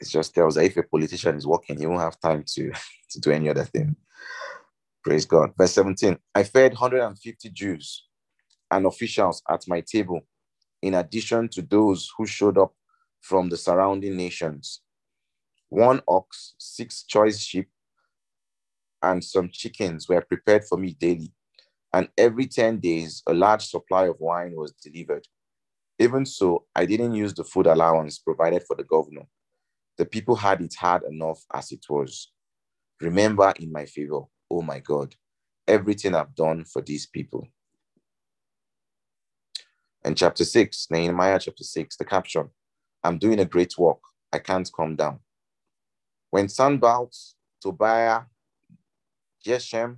[0.00, 2.72] It just tells that if a politician is working, he won't have time to,
[3.10, 3.96] to do any other thing.
[5.02, 5.52] Praise God.
[5.56, 8.06] Verse 17 I fed 150 Jews
[8.70, 10.20] and officials at my table,
[10.82, 12.74] in addition to those who showed up
[13.20, 14.82] from the surrounding nations.
[15.70, 17.68] One ox, six choice sheep,
[19.02, 21.32] and some chickens were prepared for me daily.
[21.92, 25.26] And every 10 days, a large supply of wine was delivered.
[25.98, 29.26] Even so, I didn't use the food allowance provided for the governor.
[29.98, 32.32] The people had it hard enough as it was.
[33.00, 35.14] Remember in my favor, oh my God,
[35.66, 37.46] everything I've done for these people.
[40.02, 42.50] And chapter 6, Nehemiah chapter 6, the caption
[43.04, 43.98] I'm doing a great work.
[44.32, 45.20] I can't come down.
[46.30, 47.16] When Sanballat,
[47.62, 48.22] Tobiah,
[49.44, 49.96] Geshem,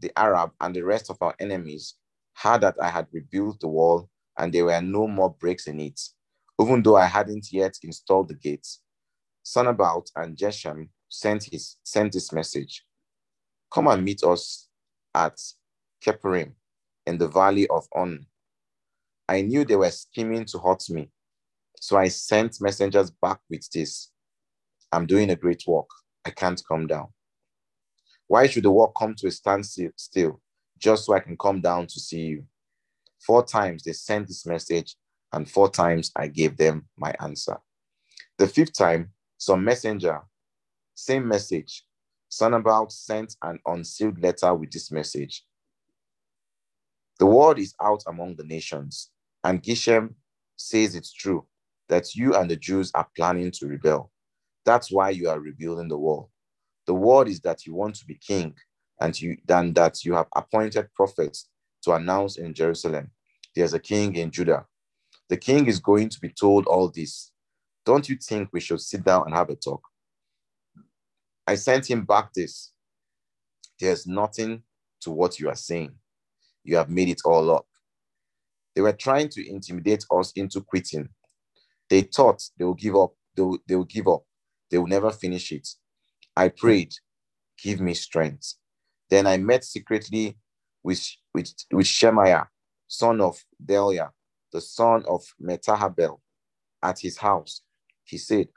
[0.00, 1.94] the Arab, and the rest of our enemies
[2.34, 6.00] heard that I had rebuilt the wall and there were no more breaks in it,
[6.60, 8.80] even though I hadn't yet installed the gates,
[9.42, 12.84] Sanballat and Geshem sent, his, sent this message
[13.72, 14.68] Come and meet us
[15.14, 15.38] at
[16.04, 16.52] Keparim
[17.06, 18.26] in the valley of On.
[19.28, 21.10] I knew they were scheming to hurt me,
[21.80, 24.10] so I sent messengers back with this
[24.90, 25.88] I'm doing a great work.
[26.24, 27.08] I can't come down.
[28.26, 30.40] Why should the work come to a standstill still,
[30.78, 32.44] just so I can come down to see you?
[33.20, 34.96] Four times they sent this message,
[35.32, 37.58] and four times I gave them my answer.
[38.38, 40.20] The fifth time, some messenger,
[40.94, 41.84] same message.
[42.28, 45.44] Sanballat sent an unsealed letter with this message.
[47.18, 49.10] The word is out among the nations,
[49.42, 50.14] and Geshem
[50.56, 51.46] says it's true
[51.88, 54.12] that you and the Jews are planning to rebel.
[54.64, 56.30] That's why you are rebuilding the wall.
[56.86, 58.54] The word is that you want to be king,
[59.00, 61.48] and you than that you have appointed prophets
[61.82, 63.10] to announce in Jerusalem,
[63.54, 64.66] there's a king in Judah.
[65.28, 67.32] The king is going to be told all this.
[67.84, 69.82] Don't you think we should sit down and have a talk?
[71.48, 72.72] I sent him back this.
[73.80, 74.62] There's nothing
[75.00, 75.94] to what you are saying.
[76.62, 77.64] You have made it all up.
[78.74, 81.08] They were trying to intimidate us into quitting.
[81.88, 83.14] They thought they will give up.
[83.34, 84.24] They will, they will give up.
[84.70, 85.66] They will never finish it.
[86.36, 86.92] I prayed,
[87.56, 88.56] give me strength.
[89.08, 90.36] Then I met secretly
[90.82, 92.46] with, with, with Shemaiah,
[92.88, 94.10] son of Delia,
[94.52, 96.18] the son of Metahabel,
[96.82, 97.62] at his house.
[98.04, 98.48] He said,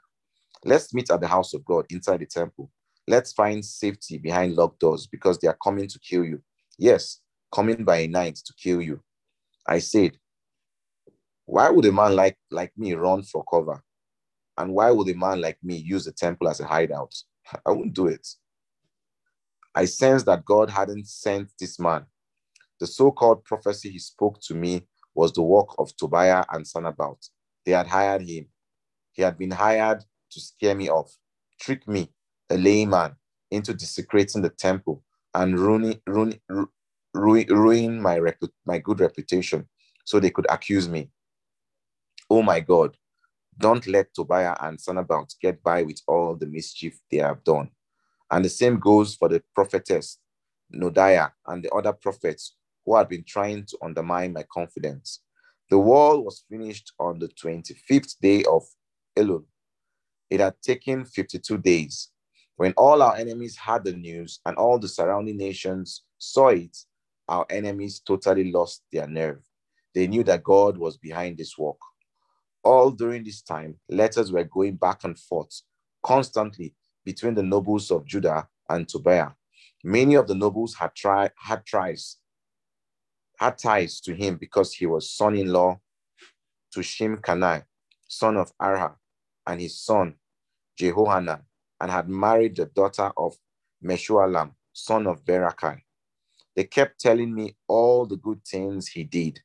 [0.62, 2.70] Let's meet at the house of God inside the temple.
[3.08, 6.42] Let's find safety behind locked doors because they are coming to kill you.
[6.78, 7.20] Yes,
[7.52, 9.00] coming by night to kill you.
[9.66, 10.16] I said,
[11.46, 13.82] Why would a man like, like me run for cover?
[14.56, 17.14] And why would a man like me use the temple as a hideout?
[17.66, 18.26] I wouldn't do it.
[19.74, 22.06] I sensed that God hadn't sent this man
[22.82, 24.82] the so called prophecy he spoke to me
[25.14, 27.24] was the work of Tobiah and Sanballat.
[27.64, 28.48] They had hired him.
[29.12, 31.16] He had been hired to scare me off,
[31.60, 32.10] trick me,
[32.50, 33.16] a layman,
[33.50, 35.02] into desecrating the temple
[35.34, 36.40] and ruining, ruin,
[37.14, 39.68] ruin, ruin my, repu- my good reputation
[40.04, 41.10] so they could accuse me.
[42.30, 42.96] Oh my God,
[43.58, 47.70] don't let Tobiah and Sanballat get by with all the mischief they have done.
[48.30, 50.18] And the same goes for the prophetess
[50.74, 55.20] Noadiah and the other prophets who had been trying to undermine my confidence.
[55.70, 58.64] The wall was finished on the 25th day of
[59.16, 59.44] Elul.
[60.30, 62.08] It had taken 52 days.
[62.62, 66.78] When all our enemies had the news and all the surrounding nations saw it,
[67.26, 69.42] our enemies totally lost their nerve.
[69.96, 71.80] They knew that God was behind this work.
[72.62, 75.62] All during this time, letters were going back and forth
[76.04, 79.30] constantly between the nobles of Judah and Tobiah.
[79.82, 82.18] Many of the nobles had, tried had ties
[83.40, 85.80] had ties to him because he was son-in-law
[86.74, 87.64] to Shimkanai,
[88.06, 88.94] son of Arha,
[89.48, 90.14] and his son
[90.78, 91.40] Jehohanan,
[91.82, 93.34] and had married the daughter of
[93.84, 95.80] Meshualam, son of Berakai.
[96.56, 99.40] They kept telling me all the good things he did,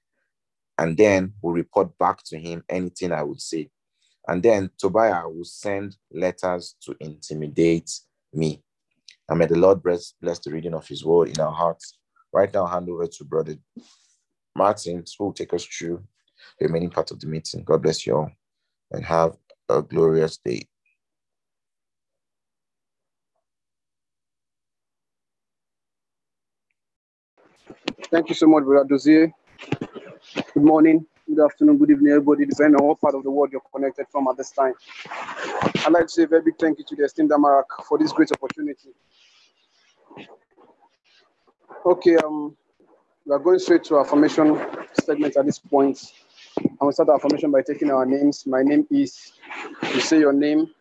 [0.77, 3.71] and then would report back to him anything I would say.
[4.27, 7.91] And then Tobiah would send letters to intimidate
[8.33, 8.63] me.
[9.29, 11.97] And may the Lord bless, bless the reading of his word in our hearts
[12.33, 13.55] Right now, hand over to Brother
[14.55, 16.03] Martin, who will take us through
[16.59, 17.63] the remaining part of the meeting.
[17.63, 18.31] God bless you all
[18.91, 19.37] and have
[19.69, 20.67] a glorious day.
[28.09, 29.33] Thank you so much, Brother Dozier.
[30.53, 31.05] Good morning.
[31.27, 34.29] good afternoon, good evening, everybody, depending on what part of the world you're connected from
[34.29, 34.73] at this time.
[35.09, 38.13] I'd like to say a very big thank you to the esteemed Amarak for this
[38.13, 38.91] great opportunity.
[41.85, 42.55] Okay, um,
[43.25, 44.57] we are going straight to our formation
[45.03, 46.13] segment at this point.
[46.57, 48.47] And we start our formation by taking our names.
[48.47, 49.33] My name is,
[49.93, 50.73] you say your name.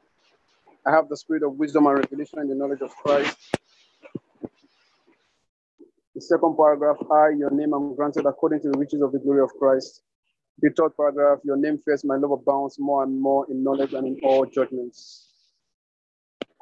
[0.86, 3.36] I have the spirit of wisdom and revelation and the knowledge of Christ.
[6.16, 9.42] The second paragraph, I, your name, am granted according to the riches of the glory
[9.42, 10.00] of Christ.
[10.62, 14.06] The third paragraph, your name first, my love abounds more and more in knowledge and
[14.06, 15.28] in all judgments.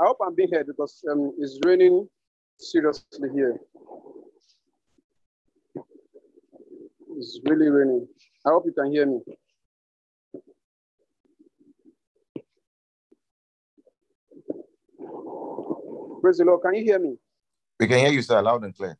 [0.01, 2.09] I hope I'm being heard because um, it's raining
[2.59, 3.61] seriously here.
[7.17, 8.09] It's really raining.
[8.45, 9.21] I hope you can hear me.
[16.21, 16.61] Praise the Lord.
[16.63, 17.15] Can you hear me?
[17.79, 18.99] We can hear you, sir, loud and clear.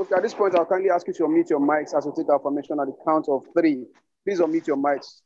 [0.00, 2.30] Okay, at this point, I'll kindly ask you to unmute your mics as we take
[2.30, 3.84] our formation at the count of three.
[4.24, 5.20] Please unmute your mics.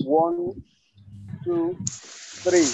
[0.00, 0.64] One,
[1.44, 2.66] two, three.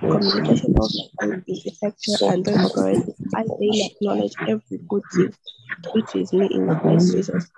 [0.00, 0.90] communication of
[1.48, 3.14] is effectual and operative.
[3.34, 5.34] I daily acknowledge every good thing
[5.94, 7.50] which is me in Christ Jesus.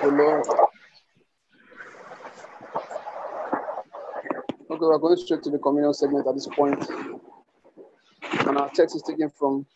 [0.03, 0.47] the Lord.
[4.71, 6.89] Okay, we're going straight to the communion segment at this point.
[8.47, 9.67] And our text is taken from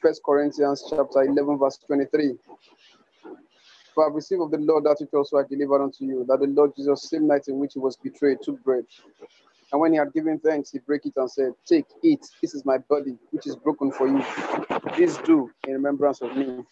[0.00, 2.34] First Corinthians chapter 11, verse 23.
[3.92, 6.38] For I have received of the Lord that which also I delivered unto you, that
[6.38, 8.84] the Lord Jesus, same night in which he was betrayed, took bread.
[9.72, 12.64] And when he had given thanks, he broke it and said, Take, eat, this is
[12.64, 14.24] my body, which is broken for you.
[14.96, 16.62] This do in remembrance of me.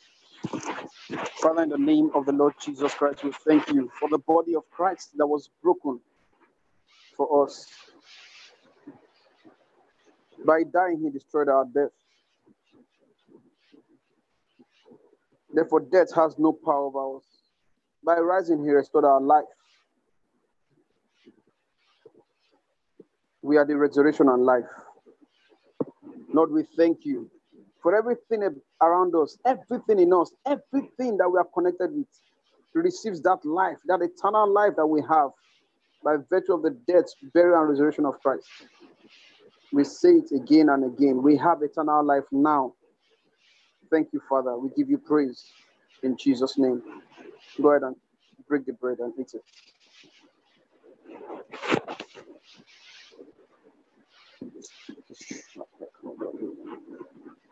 [1.42, 4.54] Father, in the name of the Lord Jesus Christ, we thank you for the body
[4.54, 5.98] of Christ that was broken
[7.20, 7.66] for us.
[10.46, 11.90] By dying, he destroyed our death.
[15.52, 17.24] Therefore, death has no power over us.
[18.02, 19.44] By rising, he restored our life.
[23.42, 24.64] We are the resurrection and life.
[26.32, 27.30] Lord, we thank you
[27.82, 28.48] for everything
[28.80, 32.06] around us, everything in us, everything that we are connected with
[32.72, 35.30] receives that life, that eternal life that we have
[36.04, 38.46] by virtue of the death, burial, and resurrection of Christ.
[39.72, 41.22] We say it again and again.
[41.22, 42.74] We have eternal life now.
[43.90, 44.56] Thank you, Father.
[44.58, 45.44] We give you praise
[46.02, 46.82] in Jesus' name.
[47.60, 47.96] Go ahead and
[48.48, 49.42] break the bread and eat it.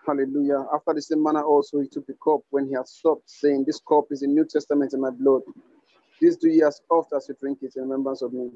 [0.07, 0.65] Hallelujah.
[0.75, 3.81] After the same manner also he took the cup when he had stopped, saying, This
[3.87, 5.43] cup is the New Testament in my blood.
[6.21, 8.51] This do ye as oft as you drink it in remembrance of me.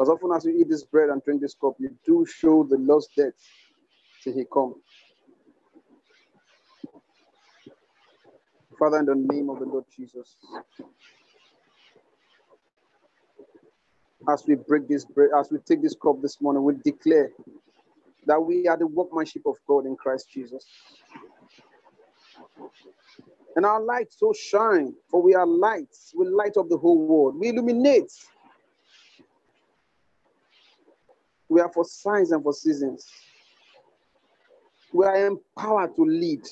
[0.00, 2.78] As often as you eat this bread and drink this cup, you do show the
[2.78, 3.34] Lord's death
[4.22, 4.74] till he come.
[8.78, 10.36] Father, in the name of the Lord Jesus,
[14.28, 17.30] as we break this bread, as we take this cup this morning, we declare
[18.26, 20.64] that we are the workmanship of God in Christ Jesus.
[23.58, 26.12] And our light so shine, for we are lights.
[26.16, 27.40] We light up the whole world.
[27.40, 28.12] We illuminate.
[31.48, 33.04] We are for signs and for seasons.
[34.92, 36.42] We are empowered to lead.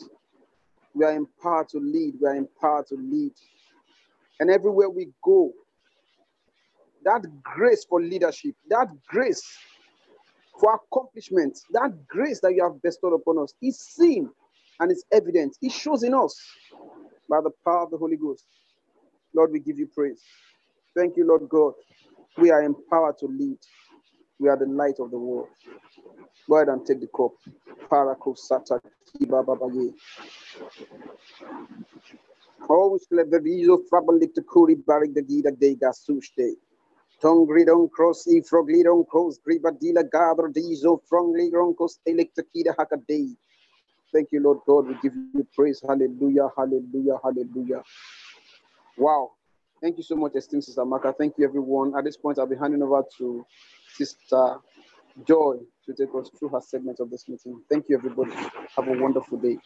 [0.95, 2.15] We are empowered to lead.
[2.21, 3.35] We are empowered to lead.
[4.41, 5.53] And everywhere we go,
[7.05, 9.47] that grace for leadership, that grace
[10.59, 14.29] for accomplishment, that grace that you have bestowed upon us is seen
[14.81, 15.57] and it's evident.
[15.63, 16.37] It shows in us
[17.29, 18.45] by the power of the Holy Ghost.
[19.35, 20.23] Lord, we give you praise.
[20.97, 21.75] Thank you, Lord God.
[22.39, 23.59] We are empowered to lead.
[24.39, 25.49] We are the light of the world.
[26.49, 27.33] Go ahead and take the cup.
[27.91, 28.81] Parakosata
[29.15, 29.95] kibababaye.
[32.69, 36.55] Always oh, let the riso frabalik to kuri barik the gida dega sushte.
[37.23, 43.37] Tongridon cross e froglidon cross gribadila gabra dizo fronglidon cos electakida hakadei.
[44.17, 44.89] Thank you, Lord God.
[44.89, 45.83] We give you praise.
[45.87, 47.83] Hallelujah, hallelujah, hallelujah.
[48.97, 49.33] Wow.
[49.83, 51.13] Thank you so much, esteemed Sister Maka.
[51.13, 51.93] Thank you, everyone.
[51.95, 53.45] At this point, I'll be handing over to
[53.93, 54.57] Sister
[55.29, 57.61] Joy to take us through her segment of this meeting.
[57.69, 58.33] Thank you, everybody.
[58.75, 59.59] Have a wonderful day.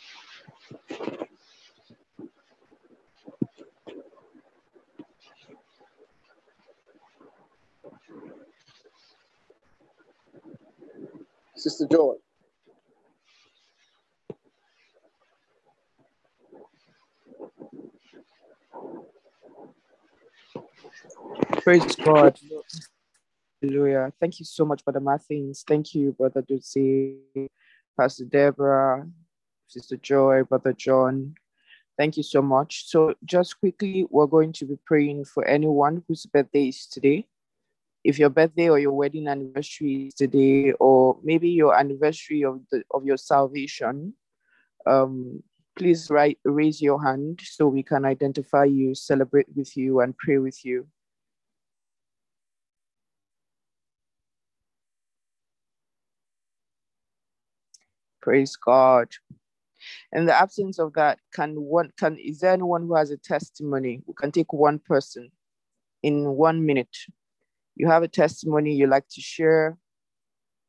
[11.55, 12.14] Sister Joy.
[21.62, 22.39] Praise God.
[23.62, 24.12] Hallelujah.
[24.18, 25.64] Thank you so much, Brother Martins.
[25.66, 27.14] Thank you, Brother Dulce,
[27.99, 29.07] Pastor Deborah,
[29.66, 31.35] Sister Joy, Brother John.
[31.99, 32.89] Thank you so much.
[32.89, 37.26] So, just quickly, we're going to be praying for anyone whose birthday is today.
[38.03, 42.83] If your birthday or your wedding anniversary is today, or maybe your anniversary of the
[42.93, 44.14] of your salvation,
[44.87, 45.43] um,
[45.76, 50.39] please write, raise your hand so we can identify you, celebrate with you, and pray
[50.39, 50.87] with you.
[58.21, 59.09] Praise God.
[60.12, 64.03] In the absence of that, can one can is there anyone who has a testimony?
[64.07, 65.31] We can take one person
[66.03, 66.97] in one minute.
[67.77, 69.79] You have a testimony you like to share.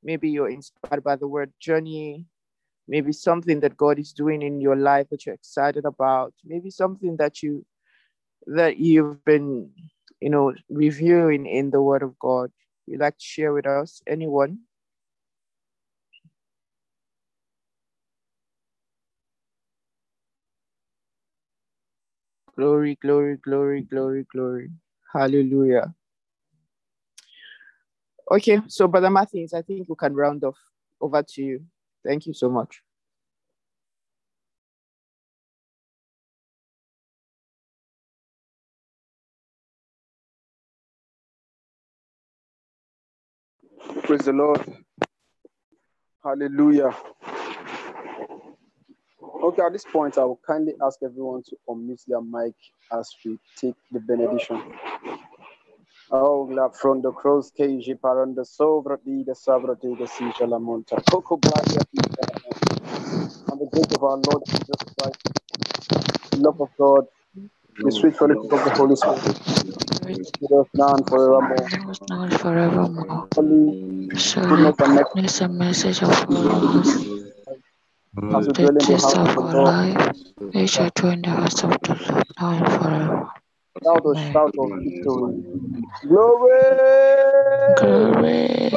[0.03, 2.25] Maybe you're inspired by the word journey.
[2.87, 6.33] Maybe something that God is doing in your life that you're excited about.
[6.45, 7.65] Maybe something that you
[8.47, 9.69] that you've been,
[10.19, 12.51] you know, reviewing in the Word of God.
[12.87, 14.01] You like to share with us?
[14.07, 14.59] Anyone?
[22.55, 24.71] Glory, glory, glory, glory, glory.
[25.13, 25.93] Hallelujah.
[28.31, 30.57] Okay, so Brother Martins, I think we can round off.
[31.01, 31.61] Over to you.
[32.05, 32.83] Thank you so much.
[44.03, 44.61] Praise the Lord.
[46.23, 46.95] Hallelujah.
[49.41, 52.55] Okay, at this point, I will kindly ask everyone to unmute their mic
[52.91, 54.61] as we take the benediction.
[56.11, 60.47] Oh, la from the cross cage, paran the sobra di the sabra di the sija
[60.49, 61.03] la monta.
[61.09, 61.81] Coco bladia
[63.51, 65.29] and the grace of our Lord Jesus Christ,
[66.31, 67.05] the love of God,
[67.77, 69.41] the sweet fellowship of the Holy Spirit,
[70.41, 71.67] with us now and forevermore.
[72.09, 73.27] Now and forevermore.
[73.35, 73.75] Holy
[74.47, 77.30] goodness and mercy goodness and mercy shall follow us
[78.15, 80.15] the dwell in the days of of our life.
[80.53, 83.29] We shall dwell in the house of the Lord now and forever.
[83.83, 84.33] Shout a Amen.
[84.33, 85.43] shout of victory.
[86.07, 86.51] Glory!
[87.77, 88.71] Glory,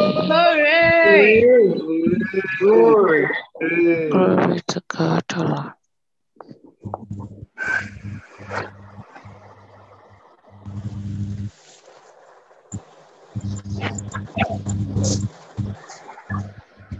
[2.60, 3.28] Glory.
[4.10, 5.72] glory to God, the Lord.